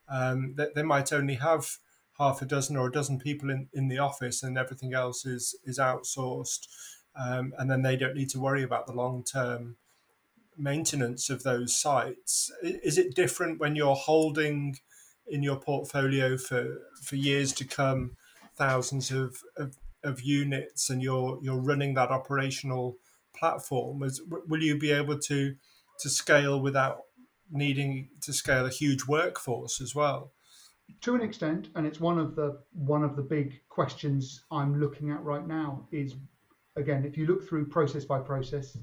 um, 0.10 0.54
that 0.56 0.76
they 0.76 0.84
might 0.84 1.12
only 1.12 1.36
have 1.36 1.78
half 2.18 2.41
a 2.41 2.46
dozen 2.46 2.78
or 2.78 2.88
a 2.88 2.91
dozen 2.91 3.20
people 3.20 3.50
in, 3.50 3.68
in 3.74 3.88
the 3.88 3.98
office 3.98 4.44
and 4.44 4.58
everything 4.58 4.94
else 4.94 5.26
is 5.26 5.56
is 5.65 5.80
outsourced. 5.80 6.68
Um, 7.18 7.54
and 7.58 7.72
then 7.72 7.82
they 7.82 7.96
don't 7.96 8.15
need 8.15 8.30
to 8.30 8.39
worry 8.39 8.63
about 8.63 8.88
the 8.88 8.94
long 8.94 9.24
term 9.24 9.78
maintenance 10.58 11.30
of 11.30 11.44
those 11.44 11.78
sites. 11.78 12.52
Is 12.62 12.98
it 12.98 13.15
different 13.15 13.60
when 13.60 13.76
you're 13.76 13.96
holding 13.96 14.78
in 15.28 15.44
your 15.44 15.58
portfolio 15.58 16.38
for 16.38 16.82
for 17.02 17.15
years 17.15 17.52
to 17.54 17.65
come 17.65 18.15
thousands 18.56 19.12
of, 19.12 19.41
of, 19.58 19.76
of 20.04 20.22
units 20.22 20.89
and 20.89 21.02
you're 21.02 21.39
you're 21.41 21.60
running 21.60 21.94
that 21.96 22.12
operational 22.12 22.98
platform? 23.34 24.04
Is, 24.04 24.22
will 24.28 24.62
you 24.62 24.78
be 24.78 24.91
able 24.91 25.20
to 25.20 25.56
to 26.00 26.10
scale 26.10 26.60
without 26.60 27.05
needing 27.50 28.10
to 28.22 28.34
scale 28.34 28.66
a 28.66 28.70
huge 28.70 29.06
workforce 29.06 29.80
as 29.82 29.94
well 29.96 30.32
to 31.02 31.16
an 31.16 31.22
extent, 31.22 31.70
and 31.76 31.86
it's 31.86 32.00
one 32.00 32.20
of 32.20 32.36
the 32.36 32.60
one 32.74 33.04
of 33.04 33.16
the 33.16 33.22
big 33.22 33.60
questions 33.70 34.44
I'm 34.52 34.80
looking 34.80 35.10
at 35.12 35.24
right 35.24 35.46
now. 35.46 35.88
Is 35.92 36.16
again, 36.76 37.06
if 37.06 37.18
you 37.18 37.26
look 37.26 37.48
through 37.48 37.68
process 37.68 38.06
by 38.06 38.20
process, 38.20 38.78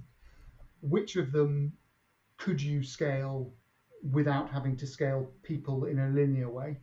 which 0.80 1.16
of 1.16 1.32
them 1.32 1.72
could 2.38 2.60
you 2.60 2.82
scale 2.82 3.52
without 4.10 4.50
having 4.50 4.76
to 4.76 4.86
scale 4.86 5.30
people 5.42 5.84
in 5.84 6.00
a 6.00 6.08
linear 6.08 6.50
way? 6.50 6.80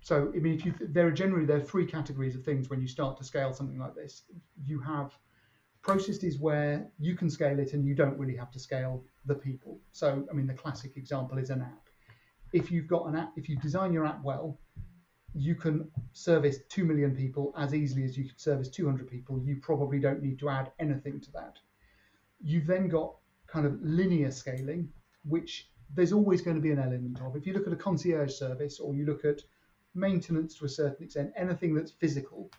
So, 0.00 0.32
I 0.34 0.38
mean, 0.38 0.54
if 0.54 0.64
you 0.64 0.74
there 0.80 1.06
are 1.06 1.12
generally 1.12 1.44
there 1.44 1.58
are 1.58 1.72
three 1.72 1.86
categories 1.86 2.34
of 2.34 2.44
things 2.44 2.70
when 2.70 2.80
you 2.80 2.88
start 2.88 3.16
to 3.18 3.24
scale 3.24 3.52
something 3.52 3.78
like 3.78 3.94
this. 3.94 4.22
You 4.64 4.80
have 4.80 5.16
processes 5.88 6.38
where 6.38 6.86
you 6.98 7.16
can 7.16 7.30
scale 7.30 7.58
it 7.58 7.72
and 7.72 7.86
you 7.86 7.94
don't 7.94 8.18
really 8.18 8.36
have 8.36 8.50
to 8.50 8.58
scale 8.58 9.02
the 9.24 9.34
people. 9.34 9.80
So, 9.92 10.22
I 10.30 10.34
mean, 10.34 10.46
the 10.46 10.52
classic 10.52 10.98
example 10.98 11.38
is 11.38 11.48
an 11.48 11.62
app. 11.62 11.88
If 12.52 12.70
you've 12.70 12.86
got 12.86 13.06
an 13.06 13.16
app, 13.16 13.32
if 13.36 13.48
you 13.48 13.56
design 13.56 13.94
your 13.94 14.04
app 14.04 14.22
well, 14.22 14.58
you 15.34 15.54
can 15.54 15.90
service 16.12 16.58
2 16.68 16.84
million 16.84 17.16
people 17.16 17.54
as 17.56 17.74
easily 17.74 18.04
as 18.04 18.18
you 18.18 18.24
can 18.24 18.36
service 18.36 18.68
200 18.68 19.08
people. 19.10 19.40
You 19.42 19.56
probably 19.62 19.98
don't 19.98 20.22
need 20.22 20.38
to 20.40 20.50
add 20.50 20.72
anything 20.78 21.20
to 21.22 21.32
that. 21.32 21.56
You've 22.42 22.66
then 22.66 22.88
got 22.88 23.14
kind 23.46 23.64
of 23.64 23.80
linear 23.82 24.30
scaling, 24.30 24.90
which 25.24 25.70
there's 25.94 26.12
always 26.12 26.42
going 26.42 26.56
to 26.56 26.62
be 26.62 26.70
an 26.70 26.78
element 26.78 27.18
of. 27.22 27.34
If 27.34 27.46
you 27.46 27.54
look 27.54 27.66
at 27.66 27.72
a 27.72 27.76
concierge 27.76 28.34
service 28.34 28.78
or 28.78 28.94
you 28.94 29.06
look 29.06 29.24
at 29.24 29.40
maintenance 29.94 30.54
to 30.58 30.66
a 30.66 30.68
certain 30.68 31.04
extent, 31.04 31.32
anything 31.34 31.74
that's 31.74 31.92
physical, 31.92 32.50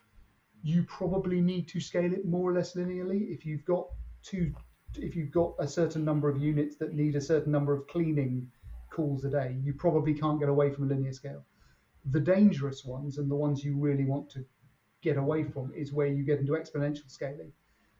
you 0.64 0.84
probably 0.84 1.42
need 1.42 1.68
to 1.70 1.80
scale 1.80 2.14
it 2.14 2.26
more 2.26 2.50
or 2.50 2.54
less 2.54 2.76
linearly. 2.76 3.30
If 3.32 3.46
you've 3.46 3.66
got 3.66 3.88
two, 4.24 4.54
if 4.96 5.16
you've 5.16 5.32
got 5.32 5.54
a 5.60 5.68
certain 5.68 6.04
number 6.04 6.30
of 6.30 6.38
units 6.38 6.76
that 6.78 6.94
need 6.94 7.16
a 7.16 7.22
certain 7.22 7.52
number 7.52 7.74
of 7.74 7.88
cleaning 7.88 8.50
calls 8.92 9.24
a 9.26 9.30
day, 9.30 9.58
you 9.64 9.74
probably 9.74 10.14
can't 10.14 10.40
get 10.40 10.50
away 10.50 10.72
from 10.72 10.86
a 10.86 10.88
linear 10.88 11.14
scale. 11.14 11.46
The 12.12 12.20
dangerous 12.20 12.84
ones 12.84 13.18
and 13.18 13.30
the 13.30 13.36
ones 13.36 13.64
you 13.64 13.78
really 13.78 14.06
want 14.06 14.30
to 14.32 14.46
get 15.02 15.18
away 15.18 15.44
from 15.44 15.72
is 15.74 15.94
where 15.94 16.08
you 16.08 16.24
get 16.24 16.40
into 16.40 16.54
exponential 16.54 17.10
scaling. 17.10 17.52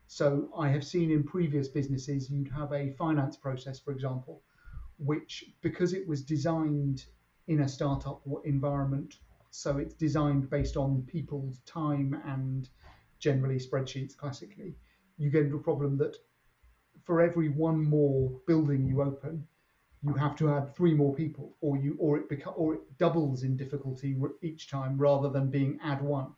So 0.06 0.48
I 0.58 0.68
have 0.68 0.84
seen 0.84 1.10
in 1.10 1.22
previous 1.22 1.68
businesses, 1.68 2.28
you'd 2.30 2.50
have 2.50 2.72
a 2.72 2.90
finance 2.98 3.36
process, 3.36 3.78
for 3.78 3.92
example, 3.92 4.42
which 4.98 5.44
because 5.62 5.92
it 5.92 6.06
was 6.06 6.22
designed 6.22 7.04
in 7.46 7.60
a 7.60 7.68
startup 7.68 8.20
environment 8.44 9.18
so 9.50 9.78
it's 9.78 9.94
designed 9.94 10.48
based 10.50 10.76
on 10.76 11.02
people's 11.02 11.60
time 11.60 12.20
and 12.24 12.68
generally 13.18 13.58
spreadsheets 13.58 14.16
classically. 14.16 14.76
You 15.18 15.30
get 15.30 15.44
into 15.44 15.56
a 15.56 15.62
problem 15.62 15.98
that 15.98 16.16
for 17.04 17.20
every 17.20 17.48
one 17.48 17.82
more 17.84 18.40
building 18.46 18.86
you 18.86 19.02
open, 19.02 19.46
you 20.02 20.14
have 20.14 20.36
to 20.36 20.50
add 20.50 20.74
three 20.74 20.94
more 20.94 21.14
people, 21.14 21.56
or 21.60 21.76
you 21.76 21.96
or 21.98 22.18
it 22.18 22.28
beca- 22.28 22.58
or 22.58 22.74
it 22.74 22.98
doubles 22.98 23.42
in 23.42 23.56
difficulty 23.56 24.16
each 24.42 24.70
time 24.70 24.96
rather 24.96 25.28
than 25.28 25.50
being 25.50 25.78
add 25.82 26.00
one. 26.02 26.34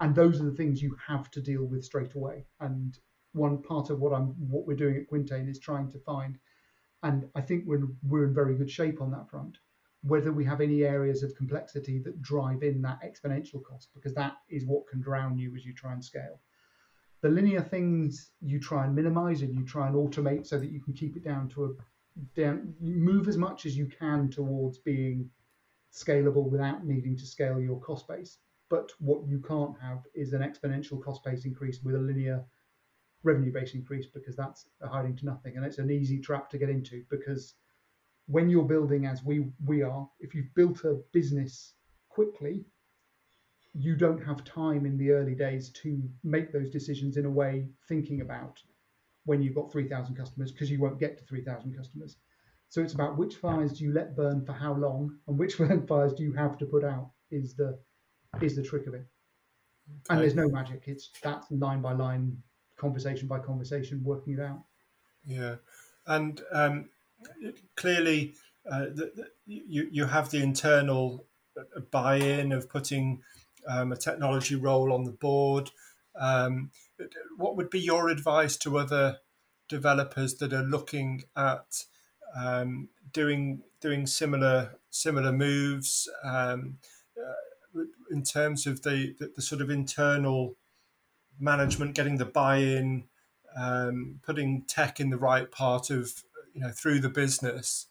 And 0.00 0.14
those 0.14 0.40
are 0.40 0.44
the 0.44 0.56
things 0.56 0.82
you 0.82 0.96
have 1.06 1.30
to 1.32 1.40
deal 1.40 1.64
with 1.64 1.84
straight 1.84 2.14
away. 2.14 2.46
And 2.60 2.98
one 3.32 3.62
part 3.62 3.90
of 3.90 4.00
what 4.00 4.12
I'm 4.12 4.28
what 4.50 4.66
we're 4.66 4.76
doing 4.76 4.96
at 4.96 5.08
Quintain 5.08 5.48
is 5.48 5.58
trying 5.58 5.90
to 5.92 5.98
find, 6.00 6.38
and 7.02 7.30
I 7.34 7.40
think 7.40 7.66
we're 7.66 7.88
we're 8.02 8.26
in 8.26 8.34
very 8.34 8.56
good 8.56 8.70
shape 8.70 9.00
on 9.00 9.10
that 9.12 9.30
front 9.30 9.58
whether 10.02 10.32
we 10.32 10.44
have 10.44 10.60
any 10.60 10.82
areas 10.82 11.22
of 11.22 11.36
complexity 11.36 11.98
that 11.98 12.22
drive 12.22 12.62
in 12.62 12.80
that 12.82 13.00
exponential 13.02 13.62
cost, 13.62 13.88
because 13.94 14.14
that 14.14 14.36
is 14.48 14.64
what 14.64 14.86
can 14.86 15.00
drown 15.00 15.38
you 15.38 15.54
as 15.54 15.64
you 15.64 15.74
try 15.74 15.92
and 15.92 16.04
scale. 16.04 16.40
The 17.20 17.28
linear 17.28 17.60
things 17.60 18.30
you 18.40 18.58
try 18.58 18.86
and 18.86 18.94
minimize 18.94 19.42
and 19.42 19.54
you 19.54 19.64
try 19.64 19.88
and 19.88 19.94
automate 19.94 20.46
so 20.46 20.58
that 20.58 20.70
you 20.70 20.80
can 20.80 20.94
keep 20.94 21.16
it 21.16 21.24
down 21.24 21.48
to 21.50 21.64
a 21.64 21.68
down, 22.34 22.74
move 22.80 23.28
as 23.28 23.36
much 23.36 23.66
as 23.66 23.76
you 23.76 23.86
can 23.86 24.30
towards 24.30 24.78
being 24.78 25.30
scalable 25.92 26.48
without 26.48 26.84
needing 26.84 27.16
to 27.16 27.26
scale 27.26 27.60
your 27.60 27.80
cost 27.80 28.08
base. 28.08 28.38
But 28.68 28.90
what 28.98 29.26
you 29.26 29.40
can't 29.40 29.78
have 29.80 30.06
is 30.14 30.32
an 30.32 30.40
exponential 30.40 31.02
cost 31.02 31.24
base 31.24 31.44
increase 31.44 31.82
with 31.82 31.94
a 31.94 31.98
linear 31.98 32.44
revenue 33.22 33.52
base 33.52 33.74
increase 33.74 34.06
because 34.06 34.36
that's 34.36 34.66
a 34.80 34.88
hiding 34.88 35.16
to 35.16 35.26
nothing. 35.26 35.56
And 35.56 35.66
it's 35.66 35.78
an 35.78 35.90
easy 35.90 36.20
trap 36.20 36.48
to 36.50 36.58
get 36.58 36.70
into 36.70 37.04
because 37.10 37.54
when 38.30 38.48
you're 38.48 38.64
building 38.64 39.06
as 39.06 39.24
we 39.24 39.46
we 39.64 39.82
are, 39.82 40.08
if 40.20 40.34
you've 40.34 40.54
built 40.54 40.84
a 40.84 41.00
business 41.12 41.74
quickly, 42.08 42.64
you 43.74 43.96
don't 43.96 44.22
have 44.22 44.44
time 44.44 44.86
in 44.86 44.96
the 44.96 45.10
early 45.10 45.34
days 45.34 45.70
to 45.70 46.02
make 46.22 46.52
those 46.52 46.70
decisions 46.70 47.16
in 47.16 47.24
a 47.26 47.30
way 47.30 47.66
thinking 47.88 48.20
about 48.20 48.60
when 49.24 49.42
you've 49.42 49.54
got 49.54 49.70
3,000 49.70 50.14
customers 50.16 50.50
because 50.50 50.70
you 50.70 50.80
won't 50.80 50.98
get 50.98 51.18
to 51.18 51.24
3,000 51.24 51.76
customers. 51.76 52.16
So 52.68 52.80
it's 52.80 52.94
about 52.94 53.18
which 53.18 53.36
fires 53.36 53.72
do 53.72 53.84
you 53.84 53.92
let 53.92 54.16
burn 54.16 54.44
for 54.44 54.52
how 54.52 54.74
long 54.74 55.18
and 55.26 55.36
which 55.36 55.54
fires 55.88 56.14
do 56.14 56.22
you 56.22 56.32
have 56.32 56.56
to 56.58 56.66
put 56.66 56.84
out 56.84 57.10
is 57.30 57.54
the 57.54 57.78
is 58.40 58.54
the 58.54 58.62
trick 58.62 58.86
of 58.86 58.94
it. 58.94 59.06
Okay. 59.88 60.10
And 60.10 60.20
there's 60.20 60.36
no 60.36 60.48
magic. 60.48 60.84
It's 60.86 61.10
that 61.24 61.44
line 61.50 61.82
by 61.82 61.92
line, 61.92 62.36
conversation 62.76 63.26
by 63.26 63.40
conversation, 63.40 64.02
working 64.04 64.34
it 64.34 64.40
out. 64.40 64.62
Yeah, 65.24 65.56
and 66.06 66.40
um, 66.52 66.88
clearly 67.76 68.34
uh, 68.70 68.86
the, 68.86 69.12
the, 69.14 69.26
you, 69.46 69.88
you 69.90 70.04
have 70.06 70.30
the 70.30 70.42
internal 70.42 71.24
buy-in 71.90 72.52
of 72.52 72.68
putting 72.68 73.22
um, 73.66 73.92
a 73.92 73.96
technology 73.96 74.54
role 74.54 74.92
on 74.92 75.04
the 75.04 75.12
board. 75.12 75.70
Um, 76.18 76.70
what 77.36 77.56
would 77.56 77.70
be 77.70 77.80
your 77.80 78.08
advice 78.08 78.56
to 78.58 78.78
other 78.78 79.18
developers 79.68 80.34
that 80.34 80.52
are 80.52 80.62
looking 80.62 81.24
at 81.36 81.84
um, 82.36 82.88
doing 83.12 83.62
doing 83.80 84.06
similar 84.06 84.78
similar 84.90 85.32
moves 85.32 86.08
um, 86.24 86.78
uh, 87.16 87.82
in 88.10 88.22
terms 88.22 88.66
of 88.66 88.82
the, 88.82 89.14
the, 89.18 89.32
the, 89.36 89.42
sort 89.42 89.60
of 89.60 89.70
internal 89.70 90.56
management, 91.38 91.94
getting 91.94 92.16
the 92.18 92.24
buy-in, 92.24 93.04
um, 93.56 94.18
putting 94.24 94.62
tech 94.62 94.98
in 94.98 95.10
the 95.10 95.16
right 95.16 95.50
part 95.50 95.90
of 95.90 96.24
you 96.54 96.60
know 96.60 96.70
through 96.70 97.00
the 97.00 97.08
business. 97.08 97.86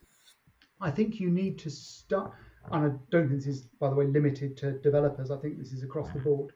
I 0.82 0.92
think 0.92 1.20
you 1.20 1.30
need 1.30 1.60
to 1.60 1.70
start 1.70 2.34
and 2.72 2.86
i 2.86 2.96
don't 3.10 3.28
think 3.28 3.40
this 3.40 3.48
is 3.48 3.62
by 3.80 3.90
the 3.90 3.96
way 3.96 4.06
limited 4.06 4.58
to 4.58 4.74
developers. 4.80 5.32
I 5.32 5.38
think 5.38 5.58
this 5.58 5.72
is 5.72 5.84
across 5.84 6.12
the 6.12 6.20
board. 6.20 6.52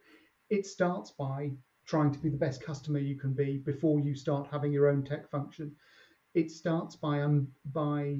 It 0.50 0.66
starts 0.66 1.12
by 1.12 1.52
trying 1.86 2.12
to 2.12 2.20
be 2.20 2.30
the 2.30 2.38
best 2.38 2.64
customer 2.64 3.00
you 3.00 3.16
can 3.16 3.34
be 3.34 3.58
before 3.58 4.00
you 4.00 4.16
start 4.16 4.48
having 4.52 4.72
your 4.72 4.90
own 4.90 5.04
tech 5.04 5.30
function. 5.30 5.76
It 6.34 6.52
starts 6.52 6.96
by 6.96 7.22
um, 7.22 7.48
by 7.74 8.20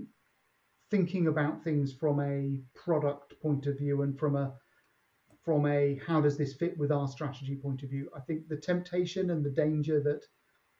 thinking 0.92 1.28
about 1.28 1.64
things 1.64 1.94
from 1.94 2.20
a 2.20 2.62
product 2.76 3.40
point 3.42 3.66
of 3.68 3.78
view 3.78 4.04
and 4.04 4.18
from 4.18 4.36
a 4.36 4.54
from 5.44 5.66
a 5.66 6.00
how 6.06 6.22
does 6.22 6.38
this 6.38 6.54
fit 6.54 6.78
with 6.78 6.92
our 6.92 7.08
strategy 7.08 7.56
point 7.56 7.84
of 7.84 7.90
view? 7.90 8.10
I 8.16 8.22
think 8.22 8.48
the 8.48 8.58
temptation 8.58 9.32
and 9.32 9.44
the 9.44 9.50
danger 9.50 10.02
that 10.02 10.26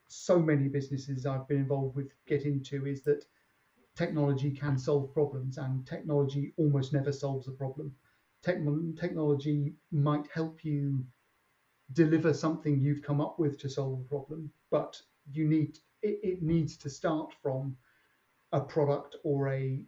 so 0.08 0.38
many 0.38 0.68
businesses 0.68 1.26
I've 1.26 1.48
been 1.48 1.58
involved 1.58 1.96
with 1.96 2.12
get 2.26 2.44
into 2.44 2.86
is 2.86 3.02
that 3.04 3.24
technology 3.96 4.50
can 4.50 4.78
solve 4.78 5.12
problems 5.12 5.58
and 5.58 5.86
technology 5.86 6.52
almost 6.56 6.92
never 6.92 7.12
solves 7.12 7.48
a 7.48 7.52
problem. 7.52 7.94
technology 8.42 9.74
might 9.90 10.26
help 10.32 10.64
you 10.64 11.04
deliver 11.92 12.32
something 12.34 12.80
you've 12.80 13.02
come 13.02 13.20
up 13.20 13.38
with 13.38 13.58
to 13.58 13.68
solve 13.68 14.00
a 14.00 14.04
problem, 14.04 14.50
but 14.70 15.00
you 15.32 15.46
need 15.48 15.78
it, 16.02 16.18
it 16.22 16.42
needs 16.42 16.76
to 16.76 16.90
start 16.90 17.32
from 17.42 17.76
a 18.52 18.60
product 18.60 19.16
or 19.24 19.48
a 19.48 19.84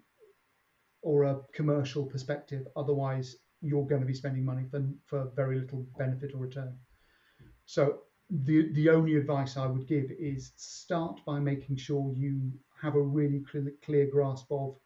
or 1.03 1.25
a 1.25 1.41
commercial 1.53 2.05
perspective. 2.05 2.67
Otherwise, 2.77 3.37
you're 3.61 3.87
going 3.87 4.01
to 4.01 4.07
be 4.07 4.15
spending 4.15 4.45
money 4.45 4.65
for, 4.71 4.83
for 5.05 5.31
very 5.35 5.59
little 5.59 5.87
benefit 5.99 6.35
or 6.35 6.39
return. 6.39 6.77
So 7.65 8.01
the 8.31 8.73
the 8.73 8.89
only 8.91 9.17
advice 9.17 9.57
I 9.57 9.67
would 9.67 9.87
give 9.87 10.11
is 10.11 10.53
start 10.57 11.21
by 11.25 11.39
making 11.39 11.77
sure 11.77 12.13
you 12.13 12.53
have 12.81 12.97
a 12.97 13.01
really 13.01 13.41
clear, 13.41 13.73
clear 13.85 14.07
grasp 14.11 14.47
of 14.51 14.79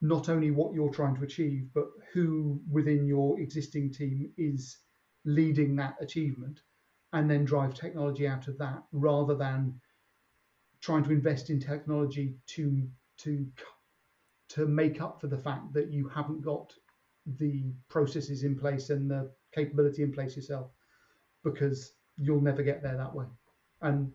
not 0.00 0.28
only 0.28 0.50
what 0.50 0.74
you're 0.74 0.92
trying 0.92 1.14
to 1.16 1.22
achieve, 1.22 1.68
but 1.74 1.86
who 2.12 2.60
within 2.70 3.06
your 3.06 3.38
existing 3.40 3.92
team 3.92 4.32
is 4.36 4.78
leading 5.24 5.76
that 5.76 5.96
achievement, 6.00 6.60
and 7.12 7.30
then 7.30 7.44
drive 7.44 7.74
technology 7.74 8.26
out 8.26 8.48
of 8.48 8.58
that 8.58 8.82
rather 8.92 9.34
than 9.36 9.80
trying 10.80 11.04
to 11.04 11.12
invest 11.12 11.50
in 11.50 11.60
technology 11.60 12.36
to 12.46 12.88
to 13.18 13.46
to 14.48 14.66
make 14.66 15.00
up 15.00 15.20
for 15.20 15.28
the 15.28 15.38
fact 15.38 15.72
that 15.72 15.90
you 15.90 16.08
haven't 16.08 16.42
got 16.42 16.72
the 17.38 17.72
processes 17.88 18.42
in 18.42 18.58
place 18.58 18.90
and 18.90 19.10
the 19.10 19.30
capability 19.54 20.02
in 20.02 20.12
place 20.12 20.34
yourself. 20.36 20.70
Because 21.44 21.92
you'll 22.22 22.40
never 22.40 22.62
get 22.62 22.82
there 22.82 22.96
that 22.96 23.14
way. 23.14 23.26
And 23.80 24.12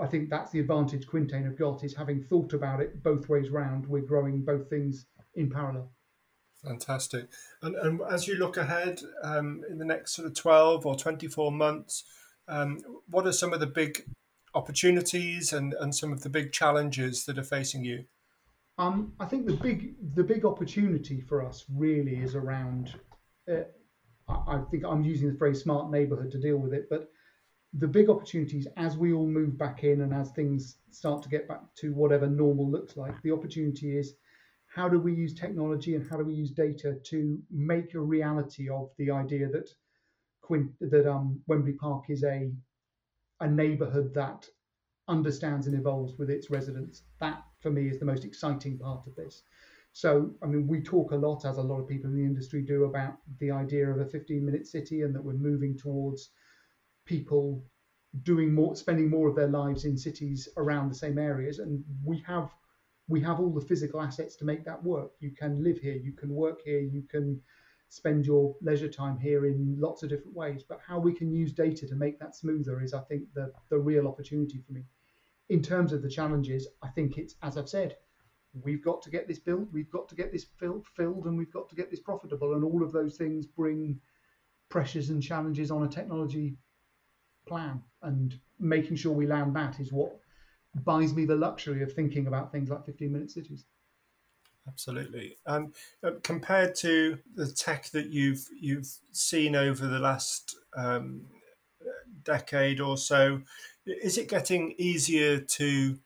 I 0.00 0.06
think 0.06 0.30
that's 0.30 0.50
the 0.50 0.60
advantage 0.60 1.06
Quintain 1.06 1.44
have 1.44 1.58
got 1.58 1.84
is 1.84 1.94
having 1.94 2.22
thought 2.22 2.52
about 2.52 2.80
it 2.80 3.02
both 3.02 3.28
ways 3.28 3.50
round. 3.50 3.86
We're 3.86 4.00
growing 4.00 4.42
both 4.42 4.68
things 4.68 5.06
in 5.34 5.50
parallel. 5.50 5.90
Fantastic. 6.64 7.28
And, 7.62 7.76
and 7.76 8.00
as 8.10 8.26
you 8.26 8.34
look 8.34 8.56
ahead 8.56 9.00
um, 9.22 9.62
in 9.70 9.78
the 9.78 9.84
next 9.84 10.14
sort 10.14 10.26
of 10.26 10.34
12 10.34 10.84
or 10.84 10.94
24 10.94 11.52
months, 11.52 12.04
um, 12.48 12.80
what 13.08 13.26
are 13.26 13.32
some 13.32 13.52
of 13.52 13.60
the 13.60 13.66
big 13.66 14.04
opportunities 14.54 15.52
and, 15.52 15.74
and 15.74 15.94
some 15.94 16.12
of 16.12 16.22
the 16.22 16.28
big 16.28 16.52
challenges 16.52 17.24
that 17.24 17.38
are 17.38 17.44
facing 17.44 17.84
you? 17.84 18.04
Um, 18.78 19.12
I 19.20 19.26
think 19.26 19.46
the 19.46 19.52
big 19.52 19.94
the 20.14 20.24
big 20.24 20.46
opportunity 20.46 21.20
for 21.20 21.44
us 21.44 21.66
really 21.72 22.16
is 22.16 22.34
around. 22.34 22.94
Uh, 23.50 23.64
I 24.28 24.62
think 24.70 24.84
I'm 24.84 25.04
using 25.04 25.30
the 25.30 25.36
phrase 25.36 25.62
smart 25.62 25.90
neighbourhood 25.90 26.30
to 26.32 26.38
deal 26.38 26.56
with 26.56 26.72
it, 26.72 26.88
but 26.88 27.10
the 27.74 27.88
big 27.88 28.10
opportunities 28.10 28.66
as 28.76 28.96
we 28.96 29.12
all 29.12 29.26
move 29.26 29.56
back 29.56 29.84
in 29.84 30.00
and 30.00 30.12
as 30.12 30.30
things 30.32 30.78
start 30.90 31.22
to 31.22 31.28
get 31.28 31.46
back 31.46 31.60
to 31.76 31.94
whatever 31.94 32.26
normal 32.26 32.68
looks 32.68 32.96
like, 32.96 33.20
the 33.22 33.30
opportunity 33.30 33.96
is 33.96 34.14
how 34.66 34.88
do 34.88 34.98
we 34.98 35.14
use 35.14 35.34
technology 35.34 35.94
and 35.94 36.08
how 36.08 36.16
do 36.16 36.24
we 36.24 36.34
use 36.34 36.50
data 36.50 36.96
to 37.04 37.38
make 37.50 37.94
a 37.94 38.00
reality 38.00 38.68
of 38.68 38.90
the 38.98 39.10
idea 39.10 39.48
that 39.48 39.70
that 40.80 41.08
um, 41.08 41.40
Wembley 41.46 41.74
Park 41.74 42.06
is 42.08 42.24
a 42.24 42.50
a 43.40 43.48
neighbourhood 43.48 44.12
that 44.14 44.46
understands 45.08 45.66
and 45.66 45.78
evolves 45.78 46.18
with 46.18 46.28
its 46.28 46.50
residents. 46.50 47.02
That 47.20 47.42
for 47.60 47.70
me 47.70 47.88
is 47.88 47.98
the 47.98 48.04
most 48.04 48.24
exciting 48.24 48.78
part 48.78 49.06
of 49.06 49.14
this. 49.16 49.42
So, 49.92 50.30
I 50.42 50.46
mean, 50.46 50.66
we 50.66 50.80
talk 50.80 51.10
a 51.10 51.16
lot, 51.16 51.44
as 51.44 51.58
a 51.58 51.62
lot 51.62 51.80
of 51.80 51.88
people 51.88 52.10
in 52.10 52.16
the 52.16 52.24
industry 52.24 52.62
do, 52.62 52.84
about 52.84 53.16
the 53.38 53.50
idea 53.50 53.88
of 53.90 54.00
a 54.00 54.06
15 54.06 54.44
minute 54.44 54.66
city 54.66 55.02
and 55.02 55.14
that 55.14 55.24
we're 55.24 55.32
moving 55.32 55.76
towards 55.76 56.30
people 57.04 57.64
doing 58.22 58.52
more, 58.52 58.74
spending 58.74 59.08
more 59.08 59.28
of 59.28 59.36
their 59.36 59.48
lives 59.48 59.84
in 59.84 59.96
cities 59.96 60.48
around 60.56 60.88
the 60.88 60.94
same 60.94 61.18
areas. 61.18 61.58
And 61.58 61.84
we 62.04 62.18
have 62.26 62.50
we 63.08 63.20
have 63.20 63.40
all 63.40 63.50
the 63.50 63.60
physical 63.60 64.00
assets 64.00 64.36
to 64.36 64.44
make 64.44 64.64
that 64.64 64.82
work. 64.84 65.10
You 65.18 65.32
can 65.32 65.62
live 65.64 65.78
here, 65.78 65.96
you 65.96 66.12
can 66.12 66.30
work 66.30 66.60
here, 66.64 66.80
you 66.80 67.02
can 67.10 67.40
spend 67.88 68.24
your 68.24 68.54
leisure 68.62 68.88
time 68.88 69.18
here 69.18 69.46
in 69.46 69.76
lots 69.80 70.04
of 70.04 70.08
different 70.08 70.36
ways. 70.36 70.62
But 70.62 70.78
how 70.86 71.00
we 71.00 71.12
can 71.12 71.32
use 71.32 71.52
data 71.52 71.88
to 71.88 71.96
make 71.96 72.20
that 72.20 72.36
smoother 72.36 72.80
is, 72.80 72.94
I 72.94 73.00
think, 73.00 73.24
the, 73.34 73.52
the 73.68 73.78
real 73.78 74.06
opportunity 74.06 74.62
for 74.64 74.72
me. 74.72 74.84
In 75.48 75.60
terms 75.60 75.92
of 75.92 76.02
the 76.02 76.08
challenges, 76.08 76.68
I 76.82 76.88
think 76.88 77.18
it's, 77.18 77.34
as 77.42 77.58
I've 77.58 77.68
said, 77.68 77.96
we've 78.62 78.84
got 78.84 79.02
to 79.02 79.10
get 79.10 79.26
this 79.26 79.40
built, 79.40 79.66
we've 79.72 79.90
got 79.90 80.08
to 80.10 80.14
get 80.14 80.30
this 80.30 80.46
filled, 80.58 80.86
filled, 80.94 81.24
and 81.26 81.36
we've 81.36 81.52
got 81.52 81.68
to 81.70 81.74
get 81.74 81.90
this 81.90 82.00
profitable. 82.00 82.54
And 82.54 82.62
all 82.62 82.84
of 82.84 82.92
those 82.92 83.16
things 83.16 83.44
bring 83.44 84.00
pressures 84.68 85.10
and 85.10 85.20
challenges 85.20 85.72
on 85.72 85.82
a 85.82 85.88
technology 85.88 86.56
plan. 87.46 87.82
And 88.02 88.38
making 88.58 88.96
sure 88.96 89.12
we 89.12 89.26
land 89.26 89.54
that 89.56 89.80
is 89.80 89.92
what 89.92 90.18
buys 90.84 91.14
me 91.14 91.24
the 91.24 91.34
luxury 91.34 91.82
of 91.82 91.92
thinking 91.92 92.26
about 92.26 92.52
things 92.52 92.70
like 92.70 92.86
15 92.86 93.12
minute 93.12 93.30
cities. 93.30 93.64
Absolutely. 94.68 95.36
And 95.46 95.74
uh, 96.04 96.12
compared 96.22 96.74
to 96.76 97.18
the 97.34 97.50
tech 97.50 97.86
that 97.90 98.10
you've 98.10 98.46
you've 98.58 98.88
seen 99.10 99.56
over 99.56 99.86
the 99.86 99.98
last 99.98 100.54
um, 100.76 101.22
decade 102.24 102.80
or 102.80 102.96
so, 102.96 103.42
is 103.86 104.18
it 104.18 104.28
getting 104.28 104.74
easier 104.78 105.40
to 105.40 105.98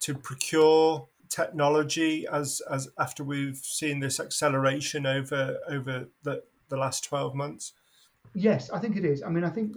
to 0.00 0.14
procure 0.14 1.08
technology 1.28 2.26
as 2.32 2.62
as 2.70 2.88
after 2.98 3.24
we've 3.24 3.58
seen 3.58 4.00
this 4.00 4.20
acceleration 4.20 5.04
over 5.04 5.58
over 5.68 6.08
the, 6.22 6.42
the 6.68 6.76
last 6.76 7.04
12 7.04 7.34
months? 7.34 7.72
Yes, 8.34 8.70
I 8.70 8.78
think 8.78 8.96
it 8.96 9.04
is. 9.04 9.22
I 9.22 9.28
mean, 9.28 9.44
I 9.44 9.50
think 9.50 9.76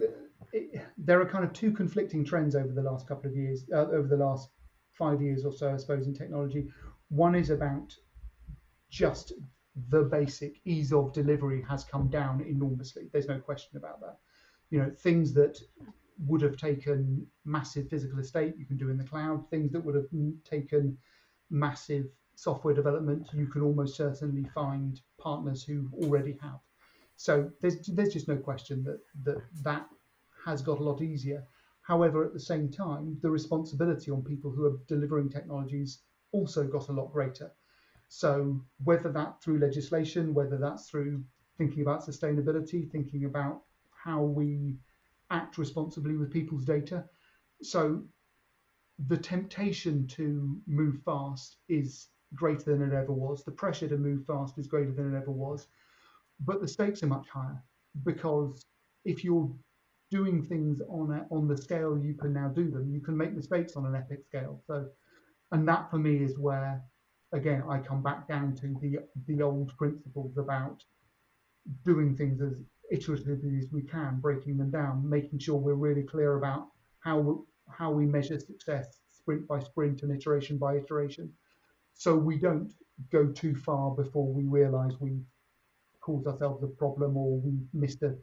there 0.98 1.20
are 1.20 1.26
kind 1.26 1.44
of 1.44 1.52
two 1.52 1.72
conflicting 1.72 2.24
trends 2.24 2.54
over 2.54 2.72
the 2.72 2.82
last 2.82 3.06
couple 3.08 3.30
of 3.30 3.36
years, 3.36 3.64
uh, 3.72 3.88
over 3.88 4.06
the 4.08 4.16
last 4.16 4.50
five 4.92 5.22
years 5.22 5.44
or 5.44 5.52
so, 5.52 5.72
I 5.72 5.76
suppose, 5.76 6.06
in 6.06 6.14
technology. 6.14 6.68
One 7.08 7.34
is 7.34 7.50
about 7.50 7.94
just 8.90 9.32
the 9.88 10.02
basic 10.02 10.60
ease 10.64 10.92
of 10.92 11.12
delivery 11.12 11.64
has 11.68 11.84
come 11.84 12.08
down 12.08 12.42
enormously. 12.42 13.08
There's 13.12 13.28
no 13.28 13.38
question 13.38 13.76
about 13.76 14.00
that. 14.00 14.18
You 14.70 14.80
know, 14.80 14.90
things 14.90 15.32
that 15.34 15.58
would 16.26 16.42
have 16.42 16.56
taken 16.56 17.26
massive 17.44 17.88
physical 17.88 18.18
estate, 18.18 18.54
you 18.58 18.66
can 18.66 18.76
do 18.76 18.90
in 18.90 18.98
the 18.98 19.04
cloud. 19.04 19.48
Things 19.50 19.72
that 19.72 19.84
would 19.84 19.94
have 19.94 20.08
taken 20.44 20.96
massive 21.50 22.06
software 22.34 22.74
development, 22.74 23.28
you 23.32 23.46
can 23.46 23.62
almost 23.62 23.96
certainly 23.96 24.44
find 24.54 25.00
partners 25.18 25.62
who 25.62 25.88
already 25.94 26.38
have. 26.42 26.60
So 27.16 27.50
there's 27.60 27.86
there's 27.86 28.12
just 28.12 28.28
no 28.28 28.36
question 28.36 28.82
that 28.84 29.00
that 29.24 29.42
that 29.62 29.86
has 30.44 30.62
got 30.62 30.80
a 30.80 30.82
lot 30.82 31.02
easier. 31.02 31.44
However, 31.82 32.24
at 32.24 32.32
the 32.32 32.40
same 32.40 32.70
time, 32.70 33.18
the 33.22 33.30
responsibility 33.30 34.10
on 34.10 34.22
people 34.22 34.50
who 34.50 34.66
are 34.66 34.78
delivering 34.86 35.28
technologies 35.28 36.02
also 36.32 36.66
got 36.66 36.88
a 36.88 36.92
lot 36.92 37.12
greater. 37.12 37.52
So 38.08 38.60
whether 38.84 39.10
that 39.12 39.42
through 39.42 39.58
legislation, 39.58 40.34
whether 40.34 40.58
that's 40.58 40.88
through 40.88 41.24
thinking 41.58 41.82
about 41.82 42.06
sustainability, 42.06 42.90
thinking 42.90 43.24
about 43.24 43.62
how 43.90 44.22
we 44.22 44.76
act 45.30 45.58
responsibly 45.58 46.16
with 46.16 46.30
people's 46.30 46.64
data. 46.64 47.04
So 47.62 48.04
the 49.06 49.16
temptation 49.16 50.06
to 50.08 50.60
move 50.66 51.00
fast 51.04 51.56
is 51.68 52.08
greater 52.34 52.76
than 52.76 52.82
it 52.82 52.94
ever 52.94 53.12
was. 53.12 53.44
The 53.44 53.52
pressure 53.52 53.88
to 53.88 53.96
move 53.96 54.24
fast 54.26 54.58
is 54.58 54.66
greater 54.66 54.92
than 54.92 55.14
it 55.14 55.16
ever 55.16 55.30
was. 55.30 55.66
But 56.40 56.60
the 56.60 56.68
stakes 56.68 57.02
are 57.02 57.08
much 57.08 57.28
higher 57.28 57.62
because 58.04 58.64
if 59.04 59.24
you're 59.24 59.50
doing 60.12 60.44
things 60.44 60.80
on 60.88 61.06
a, 61.18 61.34
on 61.34 61.48
the 61.48 61.56
scale 61.56 61.98
you 61.98 62.14
can 62.14 62.32
now 62.32 62.48
do 62.48 62.70
them, 62.70 62.92
you 62.92 63.00
can 63.00 63.16
make 63.16 63.32
mistakes 63.34 63.76
on 63.76 63.86
an 63.86 63.96
epic 63.96 64.20
scale. 64.28 64.62
So, 64.66 64.76
and 65.52 65.66
that 65.68 65.90
for 65.90 65.98
me 65.98 66.22
is 66.22 66.38
where 66.38 66.84
again, 67.32 67.62
I 67.68 67.78
come 67.78 68.02
back 68.02 68.28
down 68.28 68.54
to 68.56 68.66
the 68.82 68.98
the 69.26 69.42
old 69.42 69.76
principles 69.76 70.36
about 70.36 70.84
doing 71.84 72.16
things 72.16 72.40
as 72.42 72.54
iteratively 72.92 73.58
as 73.62 73.72
we 73.72 73.82
can, 73.82 74.20
breaking 74.20 74.58
them 74.58 74.70
down, 74.70 75.08
making 75.08 75.38
sure 75.38 75.56
we're 75.56 75.74
really 75.88 76.02
clear 76.02 76.36
about 76.36 76.68
how 77.00 77.44
how 77.68 77.90
we 77.90 78.04
measure 78.06 78.38
success, 78.38 78.86
sprint 79.10 79.48
by 79.48 79.58
sprint 79.60 80.02
and 80.02 80.12
iteration 80.12 80.58
by 80.58 80.76
iteration, 80.76 81.32
so 81.94 82.16
we 82.16 82.36
don't 82.38 82.72
go 83.10 83.26
too 83.32 83.54
far 83.54 83.90
before 83.92 84.30
we 84.32 84.44
realise 84.44 84.94
we've 85.00 85.24
caused 86.00 86.26
ourselves 86.26 86.62
a 86.62 86.66
problem 86.66 87.16
or 87.16 87.38
we 87.40 87.52
missed 87.72 88.02
a, 88.02 88.14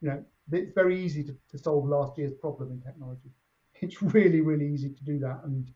you 0.00 0.08
know, 0.08 0.24
it's 0.52 0.72
very 0.74 1.02
easy 1.02 1.24
to, 1.24 1.36
to 1.50 1.58
solve 1.58 1.86
last 1.86 2.18
year's 2.18 2.34
problem 2.34 2.70
in 2.70 2.80
technology. 2.80 3.30
It's 3.80 4.00
really, 4.00 4.40
really 4.40 4.68
easy 4.68 4.90
to 4.90 5.04
do 5.04 5.18
that, 5.18 5.40
and 5.44 5.68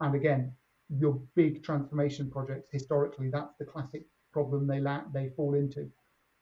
and 0.00 0.14
again, 0.14 0.52
your 0.88 1.20
big 1.34 1.62
transformation 1.62 2.30
projects 2.30 2.68
historically 2.70 3.28
that's 3.30 3.54
the 3.58 3.64
classic 3.64 4.04
problem 4.32 4.66
they 4.66 4.80
lack 4.80 5.12
they 5.12 5.30
fall 5.30 5.54
into. 5.54 5.90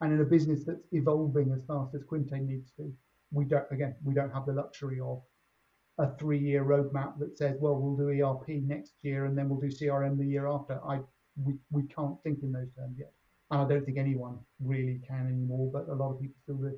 And 0.00 0.12
in 0.12 0.20
a 0.20 0.24
business 0.24 0.64
that's 0.64 0.86
evolving 0.92 1.52
as 1.52 1.62
fast 1.64 1.94
as 1.94 2.02
Quintain 2.04 2.46
needs 2.46 2.72
to 2.76 2.92
we 3.30 3.44
don't 3.44 3.66
again 3.70 3.94
we 4.04 4.14
don't 4.14 4.32
have 4.32 4.46
the 4.46 4.52
luxury 4.52 5.00
of 5.00 5.22
a 5.98 6.14
three 6.16 6.38
year 6.38 6.64
roadmap 6.64 7.18
that 7.18 7.38
says 7.38 7.56
well 7.60 7.76
we'll 7.76 7.96
do 7.96 8.10
erp 8.10 8.48
next 8.48 8.94
year 9.02 9.26
and 9.26 9.36
then 9.36 9.48
we'll 9.48 9.60
do 9.60 9.68
crm 9.68 10.18
the 10.18 10.26
year 10.26 10.46
after. 10.46 10.80
I 10.86 11.00
we, 11.42 11.54
we 11.70 11.82
can't 11.84 12.20
think 12.22 12.42
in 12.42 12.52
those 12.52 12.72
terms 12.76 12.96
yet. 12.98 13.12
And 13.50 13.60
i 13.60 13.68
don't 13.68 13.84
think 13.84 13.98
anyone 13.98 14.38
really 14.60 15.00
can 15.06 15.26
anymore 15.26 15.70
but 15.72 15.88
a 15.88 15.94
lot 15.94 16.12
of 16.12 16.20
people 16.20 16.36
still 16.42 16.56
do 16.56 16.76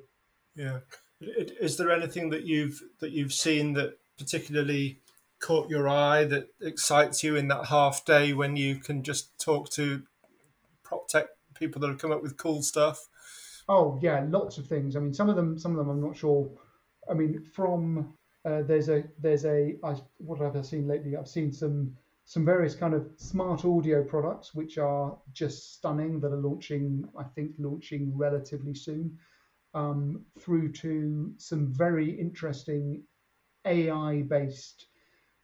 yeah 0.57 0.79
is 1.19 1.77
there 1.77 1.91
anything 1.91 2.29
that 2.29 2.43
you've 2.43 2.81
that 2.99 3.11
you've 3.11 3.33
seen 3.33 3.73
that 3.73 3.97
particularly 4.17 4.99
caught 5.39 5.69
your 5.69 5.87
eye 5.87 6.23
that 6.25 6.49
excites 6.61 7.23
you 7.23 7.35
in 7.35 7.47
that 7.47 7.65
half 7.67 8.03
day 8.05 8.33
when 8.33 8.55
you 8.55 8.75
can 8.75 9.03
just 9.03 9.37
talk 9.39 9.69
to 9.69 10.03
prop 10.83 11.07
tech 11.07 11.27
people 11.53 11.81
that 11.81 11.89
have 11.89 11.99
come 11.99 12.11
up 12.11 12.21
with 12.21 12.37
cool 12.37 12.61
stuff? 12.61 13.07
Oh 13.69 13.99
yeah, 14.01 14.25
lots 14.29 14.57
of 14.57 14.67
things. 14.67 14.95
I 14.95 14.99
mean, 14.99 15.13
some 15.13 15.29
of 15.29 15.35
them, 15.35 15.59
some 15.59 15.71
of 15.71 15.77
them, 15.77 15.89
I'm 15.89 16.01
not 16.01 16.15
sure. 16.15 16.49
I 17.09 17.13
mean, 17.13 17.43
from 17.53 18.13
uh, 18.45 18.61
there's 18.63 18.89
a 18.89 19.03
there's 19.19 19.45
a 19.45 19.75
I, 19.83 19.95
what 20.17 20.39
have 20.39 20.55
I 20.55 20.61
seen 20.61 20.87
lately? 20.87 21.17
I've 21.17 21.27
seen 21.27 21.51
some 21.51 21.95
some 22.25 22.45
various 22.45 22.75
kind 22.75 22.93
of 22.93 23.07
smart 23.17 23.65
audio 23.65 24.03
products 24.03 24.53
which 24.53 24.77
are 24.77 25.17
just 25.33 25.75
stunning 25.75 26.19
that 26.21 26.31
are 26.31 26.37
launching. 26.37 27.07
I 27.17 27.23
think 27.23 27.51
launching 27.57 28.11
relatively 28.15 28.73
soon. 28.73 29.17
Um, 29.73 30.25
through 30.39 30.71
to 30.73 31.33
some 31.37 31.67
very 31.71 32.09
interesting 32.09 33.03
AI 33.65 34.23
based 34.23 34.87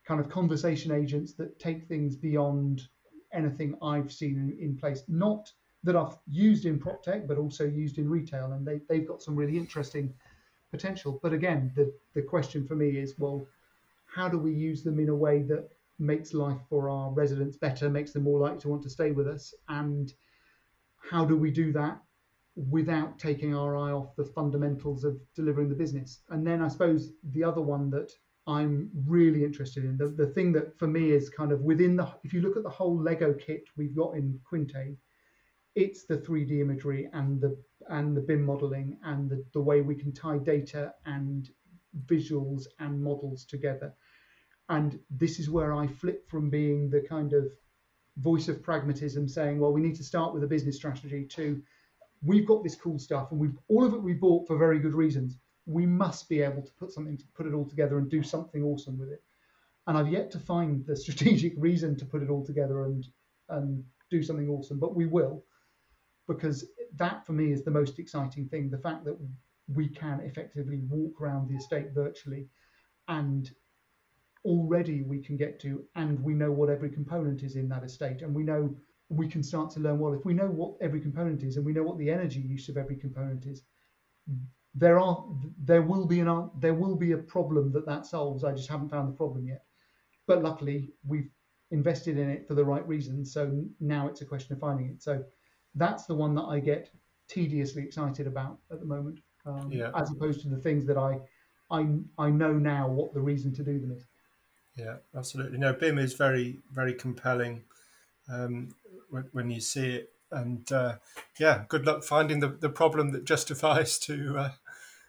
kind 0.05 0.19
of 0.19 0.29
conversation 0.29 0.91
agents 0.91 1.33
that 1.33 1.59
take 1.59 1.87
things 1.87 2.15
beyond 2.15 2.87
anything 3.31 3.75
I've 3.81 4.11
seen 4.11 4.35
in, 4.37 4.57
in 4.59 4.77
place. 4.77 5.03
Not 5.07 5.51
that 5.83 5.95
I've 5.95 6.17
used 6.27 6.65
in 6.65 6.79
prop 6.79 7.03
tech, 7.03 7.27
but 7.27 7.37
also 7.37 7.65
used 7.65 7.97
in 7.97 8.09
retail, 8.09 8.53
and 8.53 8.65
they, 8.65 8.81
they've 8.87 9.07
got 9.07 9.21
some 9.21 9.35
really 9.35 9.57
interesting 9.57 10.13
potential. 10.71 11.19
But 11.21 11.33
again, 11.33 11.71
the, 11.75 11.93
the 12.13 12.21
question 12.21 12.65
for 12.65 12.75
me 12.75 12.97
is, 12.97 13.15
well, 13.19 13.45
how 14.05 14.29
do 14.29 14.37
we 14.37 14.53
use 14.53 14.83
them 14.83 14.99
in 14.99 15.09
a 15.09 15.15
way 15.15 15.41
that 15.43 15.69
makes 15.99 16.33
life 16.33 16.59
for 16.69 16.89
our 16.89 17.11
residents 17.11 17.57
better, 17.57 17.89
makes 17.89 18.11
them 18.11 18.23
more 18.23 18.39
likely 18.39 18.59
to 18.59 18.69
want 18.69 18.83
to 18.83 18.89
stay 18.89 19.11
with 19.11 19.27
us, 19.27 19.53
and 19.69 20.13
how 21.11 21.25
do 21.25 21.35
we 21.35 21.51
do 21.51 21.71
that 21.73 21.99
without 22.55 23.17
taking 23.19 23.55
our 23.55 23.75
eye 23.75 23.91
off 23.91 24.15
the 24.15 24.25
fundamentals 24.25 25.03
of 25.03 25.17
delivering 25.35 25.69
the 25.69 25.75
business? 25.75 26.19
And 26.29 26.45
then 26.45 26.61
I 26.61 26.67
suppose 26.67 27.13
the 27.31 27.43
other 27.43 27.61
one 27.61 27.89
that 27.91 28.11
I'm 28.45 28.89
really 29.07 29.43
interested 29.43 29.85
in. 29.85 29.97
The, 29.97 30.09
the 30.09 30.27
thing 30.27 30.51
that 30.53 30.77
for 30.77 30.87
me 30.87 31.11
is 31.11 31.29
kind 31.29 31.51
of 31.51 31.61
within 31.61 31.95
the, 31.95 32.09
if 32.23 32.33
you 32.33 32.41
look 32.41 32.57
at 32.57 32.63
the 32.63 32.69
whole 32.69 32.99
Lego 32.99 33.33
kit 33.33 33.63
we've 33.77 33.95
got 33.95 34.15
in 34.15 34.39
Quintain, 34.43 34.97
it's 35.75 36.05
the 36.05 36.17
3D 36.17 36.59
imagery 36.61 37.09
and 37.13 37.41
the 37.41 37.57
and 37.89 38.15
the 38.15 38.21
BIM 38.21 38.45
modeling 38.45 38.97
and 39.03 39.29
the, 39.29 39.43
the 39.53 39.61
way 39.61 39.81
we 39.81 39.95
can 39.95 40.13
tie 40.13 40.37
data 40.37 40.93
and 41.05 41.49
visuals 42.05 42.67
and 42.79 43.01
models 43.01 43.45
together. 43.45 43.93
And 44.69 44.99
this 45.09 45.39
is 45.39 45.49
where 45.49 45.73
I 45.73 45.87
flip 45.87 46.29
from 46.29 46.49
being 46.49 46.89
the 46.89 47.01
kind 47.01 47.33
of 47.33 47.51
voice 48.17 48.47
of 48.47 48.63
pragmatism 48.63 49.27
saying, 49.27 49.59
well, 49.59 49.73
we 49.73 49.81
need 49.81 49.95
to 49.95 50.03
start 50.03 50.33
with 50.33 50.43
a 50.43 50.47
business 50.47 50.75
strategy 50.75 51.25
to 51.25 51.61
we've 52.23 52.47
got 52.47 52.63
this 52.63 52.75
cool 52.75 52.97
stuff 52.99 53.31
and 53.31 53.39
we've 53.39 53.57
all 53.67 53.83
of 53.83 53.93
it 53.93 54.01
we 54.01 54.13
bought 54.13 54.47
for 54.47 54.57
very 54.57 54.79
good 54.79 54.93
reasons 54.93 55.37
we 55.65 55.85
must 55.85 56.27
be 56.27 56.41
able 56.41 56.61
to 56.61 56.71
put 56.73 56.91
something 56.91 57.17
to 57.17 57.25
put 57.35 57.45
it 57.45 57.53
all 57.53 57.65
together 57.65 57.97
and 57.97 58.09
do 58.09 58.21
something 58.21 58.63
awesome 58.63 58.97
with 58.97 59.09
it. 59.09 59.23
And 59.87 59.97
I've 59.97 60.09
yet 60.11 60.31
to 60.31 60.39
find 60.39 60.85
the 60.85 60.95
strategic 61.03 61.53
reason 61.57 61.95
to 61.97 62.05
put 62.05 62.23
it 62.23 62.29
all 62.29 62.45
together 62.45 62.83
and 62.85 63.05
and 63.49 63.83
do 64.09 64.23
something 64.23 64.49
awesome, 64.49 64.79
but 64.79 64.95
we 64.95 65.05
will, 65.05 65.43
because 66.27 66.65
that 66.95 67.25
for 67.25 67.33
me 67.33 67.51
is 67.51 67.63
the 67.63 67.71
most 67.71 67.99
exciting 67.99 68.47
thing. 68.47 68.69
The 68.69 68.77
fact 68.77 69.03
that 69.05 69.17
we 69.67 69.87
can 69.87 70.21
effectively 70.21 70.79
walk 70.89 71.19
around 71.21 71.49
the 71.49 71.55
estate 71.55 71.91
virtually 71.93 72.47
and 73.07 73.51
already 74.45 75.01
we 75.01 75.21
can 75.21 75.37
get 75.37 75.59
to 75.61 75.83
and 75.95 76.19
we 76.21 76.33
know 76.33 76.51
what 76.51 76.69
every 76.69 76.89
component 76.89 77.43
is 77.43 77.55
in 77.55 77.69
that 77.69 77.83
estate 77.83 78.21
and 78.21 78.35
we 78.35 78.43
know 78.43 78.75
we 79.09 79.27
can 79.27 79.43
start 79.43 79.69
to 79.69 79.79
learn 79.79 79.99
well 79.99 80.13
if 80.13 80.25
we 80.25 80.33
know 80.33 80.47
what 80.47 80.75
every 80.81 80.99
component 80.99 81.43
is 81.43 81.57
and 81.57 81.65
we 81.65 81.73
know 81.73 81.83
what 81.83 81.97
the 81.97 82.09
energy 82.09 82.39
use 82.39 82.69
of 82.69 82.77
every 82.77 82.95
component 82.95 83.45
is 83.45 83.63
there 84.75 84.99
are 84.99 85.25
there 85.63 85.81
will 85.81 86.05
be 86.05 86.19
an 86.19 86.49
there 86.59 86.73
will 86.73 86.95
be 86.95 87.11
a 87.11 87.17
problem 87.17 87.71
that 87.71 87.85
that 87.85 88.05
solves 88.05 88.43
i 88.43 88.51
just 88.51 88.69
haven't 88.69 88.89
found 88.89 89.07
the 89.07 89.17
problem 89.17 89.45
yet 89.45 89.63
but 90.25 90.41
luckily 90.41 90.91
we've 91.05 91.29
invested 91.71 92.17
in 92.17 92.29
it 92.29 92.47
for 92.47 92.55
the 92.55 92.63
right 92.63 92.87
reasons 92.87 93.31
so 93.33 93.63
now 93.79 94.07
it's 94.07 94.21
a 94.21 94.25
question 94.25 94.53
of 94.53 94.59
finding 94.59 94.87
it 94.87 95.01
so 95.01 95.23
that's 95.75 96.05
the 96.05 96.15
one 96.15 96.33
that 96.33 96.43
i 96.43 96.59
get 96.59 96.89
tediously 97.27 97.83
excited 97.83 98.27
about 98.27 98.57
at 98.71 98.79
the 98.79 98.85
moment 98.85 99.19
um, 99.45 99.69
yeah. 99.71 99.91
as 99.95 100.11
opposed 100.11 100.41
to 100.41 100.49
the 100.49 100.57
things 100.57 100.85
that 100.85 100.97
I, 100.97 101.19
I 101.69 101.87
I 102.17 102.29
know 102.29 102.53
now 102.53 102.87
what 102.87 103.13
the 103.13 103.21
reason 103.21 103.53
to 103.55 103.63
do 103.63 103.79
them 103.79 103.91
is. 103.91 104.05
Yeah, 104.75 104.95
absolutely. 105.15 105.57
No, 105.57 105.73
BIM 105.73 105.97
is 105.97 106.13
very 106.13 106.59
very 106.71 106.93
compelling 106.93 107.63
um, 108.31 108.69
when, 109.13 109.29
when, 109.31 109.49
you 109.49 109.61
see 109.61 109.95
it, 109.95 110.13
and 110.31 110.71
uh, 110.71 110.95
yeah, 111.39 111.63
good 111.67 111.85
luck 111.85 112.03
finding 112.03 112.39
the, 112.39 112.49
the 112.49 112.69
problem 112.69 113.11
that 113.11 113.25
justifies 113.25 113.97
to. 113.99 114.37
Uh... 114.37 114.51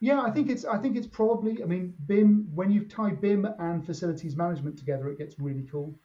Yeah, 0.01 0.21
I 0.23 0.31
think 0.31 0.51
it's 0.51 0.65
I 0.65 0.79
think 0.79 0.97
it's 0.97 1.07
probably 1.07 1.63
I 1.63 1.67
mean 1.67 1.95
BIM 2.07 2.49
when 2.55 2.71
you 2.71 2.85
tie 2.85 3.11
BIM 3.11 3.49
and 3.59 3.85
facilities 3.85 4.37
management 4.37 4.79
together, 4.79 5.09
it 5.09 5.19
gets 5.19 5.39
really 5.39 5.67
cool. 5.71 5.99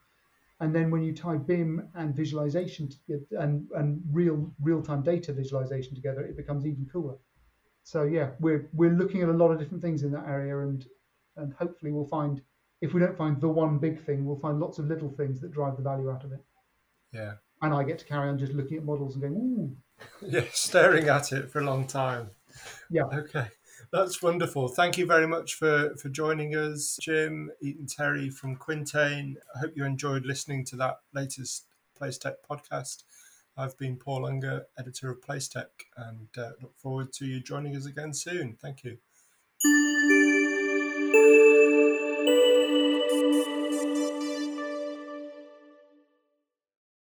And 0.62 0.76
then 0.76 0.92
when 0.92 1.04
you 1.04 1.14
tie 1.14 1.38
BIM 1.38 1.88
and 1.96 2.14
visualization 2.14 2.90
and, 3.32 3.68
and 3.76 4.02
real 4.12 4.52
real 4.62 4.82
time 4.82 5.02
data 5.02 5.34
visualization 5.34 5.96
together, 5.96 6.22
it 6.22 6.38
becomes 6.38 6.66
even 6.66 6.88
cooler 6.92 7.18
so 7.90 8.04
yeah, 8.04 8.30
we're 8.40 8.70
we're 8.74 8.92
looking 8.92 9.24
at 9.24 9.30
a 9.30 9.34
lot 9.34 9.50
of 9.50 9.58
different 9.58 9.82
things 9.82 10.04
in 10.04 10.12
that 10.12 10.28
area, 10.28 10.60
and 10.60 10.86
and 11.38 11.54
hopefully 11.54 11.92
we'll 11.92 12.06
find 12.06 12.40
if 12.82 12.94
we 12.94 13.00
don't 13.00 13.18
find 13.18 13.42
the 13.42 13.50
one 13.50 13.80
big 13.80 14.06
thing, 14.06 14.26
we'll 14.26 14.38
find 14.38 14.60
lots 14.60 14.78
of 14.78 14.86
little 14.86 15.10
things 15.10 15.42
that 15.42 15.52
drive 15.52 15.76
the 15.76 15.82
value 15.82 16.12
out 16.12 16.24
of 16.24 16.32
it. 16.32 16.44
Yeah. 17.12 17.34
And 17.62 17.74
I 17.74 17.84
get 17.84 18.00
to 18.00 18.06
carry 18.06 18.30
on 18.30 18.38
just 18.38 18.54
looking 18.54 18.78
at 18.78 18.84
models 18.84 19.16
and 19.16 19.22
going, 19.22 19.36
ooh. 19.36 19.76
Yeah, 20.22 20.46
staring 20.54 21.10
at 21.10 21.32
it 21.32 21.52
for 21.52 21.60
a 21.60 21.66
long 21.66 21.86
time. 21.86 22.30
Yeah. 22.90 23.04
Okay. 23.04 23.48
That's 23.92 24.22
wonderful. 24.22 24.68
Thank 24.68 24.98
you 24.98 25.06
very 25.06 25.28
much 25.28 25.56
for, 25.56 25.96
for 25.96 26.10
joining 26.10 26.56
us, 26.56 26.98
Jim, 27.02 27.50
Eaton 27.62 27.88
Terry 27.88 28.30
from 28.30 28.56
Quintain. 28.56 29.36
I 29.56 29.60
hope 29.60 29.74
you 29.76 29.84
enjoyed 29.84 30.26
listening 30.26 30.64
to 30.66 30.76
that 30.78 31.00
latest 31.14 31.66
Placetech 32.00 32.36
podcast. 32.50 33.04
I've 33.58 33.78
been 33.78 33.98
Paul 33.98 34.26
Unger, 34.26 34.68
editor 34.78 35.10
of 35.10 35.22
Placetech, 35.22 35.66
and 35.98 36.30
uh, 36.38 36.52
look 36.62 36.78
forward 36.78 37.12
to 37.14 37.26
you 37.26 37.42
joining 37.42 37.76
us 37.76 37.88
again 37.88 38.14
soon. 38.14 38.58
Thank 38.62 38.84
you. 38.84 39.00